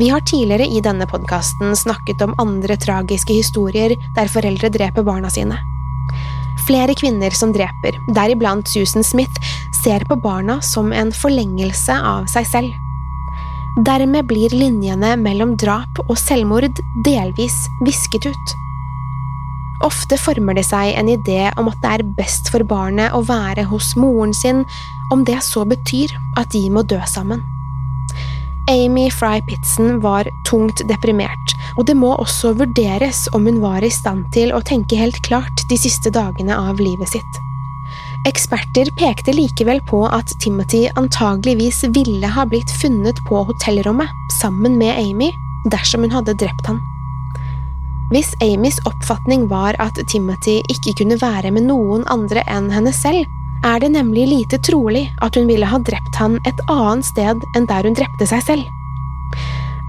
Vi 0.00 0.08
har 0.08 0.20
tidligere 0.20 0.66
i 0.66 0.80
denne 0.80 1.06
podkasten 1.06 1.76
snakket 1.76 2.22
om 2.24 2.34
andre 2.40 2.76
tragiske 2.80 3.34
historier 3.36 3.96
der 4.16 4.30
foreldre 4.32 4.70
dreper 4.72 5.04
barna 5.04 5.30
sine. 5.30 5.58
Flere 6.66 6.94
kvinner 6.94 7.34
som 7.36 7.52
dreper, 7.52 7.98
deriblant 8.14 8.68
Susan 8.68 9.04
Smith, 9.04 9.52
ser 9.84 10.04
på 10.08 10.16
barna 10.16 10.60
som 10.62 10.92
en 10.92 11.12
forlengelse 11.12 11.92
av 11.92 12.28
seg 12.32 12.48
selv. 12.48 12.72
Dermed 13.86 14.26
blir 14.28 14.52
linjene 14.56 15.14
mellom 15.20 15.54
drap 15.60 16.00
og 16.08 16.16
selvmord 16.18 16.80
delvis 17.06 17.56
visket 17.86 18.26
ut. 18.32 18.56
Ofte 19.86 20.18
former 20.20 20.58
det 20.58 20.66
seg 20.68 20.92
en 20.98 21.08
idé 21.08 21.48
om 21.60 21.70
at 21.70 21.78
det 21.80 21.92
er 21.94 22.08
best 22.18 22.50
for 22.52 22.64
barnet 22.68 23.14
å 23.16 23.22
være 23.24 23.64
hos 23.70 23.94
moren 23.96 24.34
sin, 24.36 24.66
om 25.12 25.24
det 25.24 25.40
så 25.46 25.64
betyr 25.68 26.12
at 26.38 26.52
de 26.52 26.66
må 26.72 26.84
dø 26.84 27.00
sammen. 27.08 27.40
Amy 28.70 29.08
Fry 29.10 29.40
Pitson 29.48 29.98
var 30.04 30.28
tungt 30.46 30.82
deprimert, 30.86 31.54
og 31.78 31.88
det 31.88 31.96
må 31.98 32.12
også 32.20 32.52
vurderes 32.60 33.24
om 33.34 33.48
hun 33.48 33.58
var 33.64 33.82
i 33.82 33.90
stand 33.90 34.28
til 34.36 34.52
å 34.54 34.60
tenke 34.62 35.00
helt 35.00 35.18
klart 35.26 35.64
de 35.70 35.78
siste 35.80 36.12
dagene 36.14 36.54
av 36.54 36.78
livet 36.78 37.16
sitt. 37.16 37.40
Eksperter 38.28 38.92
pekte 39.00 39.32
likevel 39.32 39.80
på 39.88 40.04
at 40.12 40.34
Timothy 40.44 40.84
antageligvis 41.00 41.82
ville 41.96 42.28
ha 42.28 42.44
blitt 42.46 42.70
funnet 42.82 43.18
på 43.26 43.42
hotellrommet 43.48 44.12
sammen 44.42 44.76
med 44.78 44.92
Amy 45.00 45.32
dersom 45.72 46.04
hun 46.04 46.12
hadde 46.12 46.36
drept 46.38 46.68
han. 46.68 46.82
Hvis 48.10 48.32
Amys 48.42 48.80
oppfatning 48.90 49.44
var 49.50 49.76
at 49.78 49.98
Timothy 50.10 50.58
ikke 50.72 50.96
kunne 50.98 51.18
være 51.20 51.52
med 51.54 51.68
noen 51.68 52.02
andre 52.10 52.42
enn 52.50 52.66
henne 52.74 52.90
selv, 52.94 53.28
er 53.62 53.78
det 53.82 53.92
nemlig 53.94 54.24
lite 54.26 54.58
trolig 54.66 55.04
at 55.22 55.36
hun 55.38 55.46
ville 55.46 55.68
ha 55.68 55.78
drept 55.78 56.18
han 56.18 56.40
et 56.48 56.62
annet 56.72 57.06
sted 57.06 57.44
enn 57.54 57.68
der 57.70 57.86
hun 57.86 57.94
drepte 57.94 58.26
seg 58.26 58.42
selv. 58.48 58.66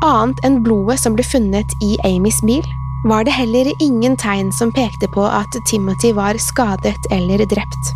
Annet 0.06 0.42
enn 0.46 0.60
blodet 0.62 1.00
som 1.02 1.18
ble 1.18 1.26
funnet 1.26 1.74
i 1.82 1.96
Amys 2.06 2.44
bil, 2.46 2.66
var 3.10 3.26
det 3.26 3.34
heller 3.34 3.72
ingen 3.82 4.14
tegn 4.22 4.52
som 4.54 4.74
pekte 4.76 5.10
på 5.10 5.26
at 5.26 5.58
Timothy 5.66 6.14
var 6.14 6.38
skadet 6.38 7.10
eller 7.10 7.42
drept. 7.50 7.94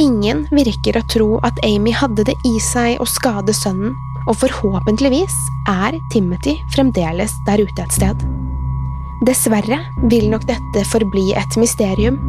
Ingen 0.00 0.46
virker 0.54 0.96
å 0.96 1.06
tro 1.12 1.30
at 1.44 1.60
Amy 1.66 1.92
hadde 1.92 2.24
det 2.30 2.38
i 2.48 2.56
seg 2.62 3.02
å 3.02 3.08
skade 3.08 3.52
sønnen, 3.52 3.96
og 4.28 4.40
forhåpentligvis 4.40 5.36
er 5.68 6.00
Timothy 6.12 6.60
fremdeles 6.72 7.36
der 7.44 7.66
ute 7.66 7.84
et 7.84 7.96
sted. 8.00 8.37
Dessverre 9.26 9.80
vil 10.06 10.28
nok 10.30 10.44
dette 10.46 10.84
forbli 10.86 11.32
et 11.34 11.56
mysterium, 11.58 12.20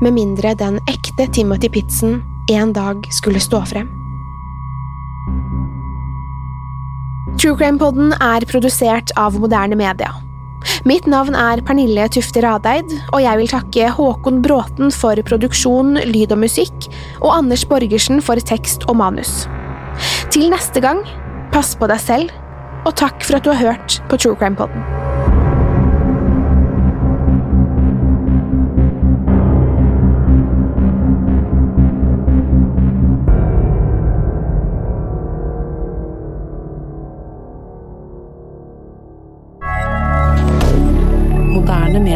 med 0.00 0.14
mindre 0.16 0.54
den 0.56 0.78
ekte 0.88 1.26
Timothy 1.34 1.68
Pitzen 1.74 2.22
en 2.48 2.72
dag 2.72 3.04
skulle 3.12 3.42
stå 3.42 3.60
frem. 3.68 3.90
True 7.38 7.54
Crime-podden 7.58 8.14
er 8.16 8.46
produsert 8.48 9.12
av 9.20 9.36
moderne 9.38 9.76
media. 9.78 10.14
Mitt 10.88 11.04
navn 11.10 11.36
er 11.38 11.60
Pernille 11.66 12.08
Tufte 12.10 12.40
Radeid, 12.42 12.94
og 13.12 13.20
jeg 13.22 13.38
vil 13.42 13.52
takke 13.52 13.90
Håkon 13.94 14.40
Bråten 14.42 14.94
for 14.94 15.20
produksjon, 15.28 16.00
lyd 16.08 16.32
og 16.32 16.40
musikk, 16.46 16.88
og 17.20 17.34
Anders 17.36 17.66
Borgersen 17.68 18.24
for 18.24 18.40
tekst 18.40 18.88
og 18.88 18.96
manus. 19.02 19.44
Til 20.32 20.48
neste 20.48 20.80
gang, 20.80 21.04
pass 21.52 21.76
på 21.76 21.90
deg 21.92 22.00
selv, 22.02 22.32
og 22.88 22.96
takk 22.96 23.20
for 23.20 23.36
at 23.36 23.44
du 23.44 23.52
har 23.52 23.62
hørt 23.68 24.00
på 24.08 24.16
True 24.16 24.38
Crime-podden. 24.40 25.07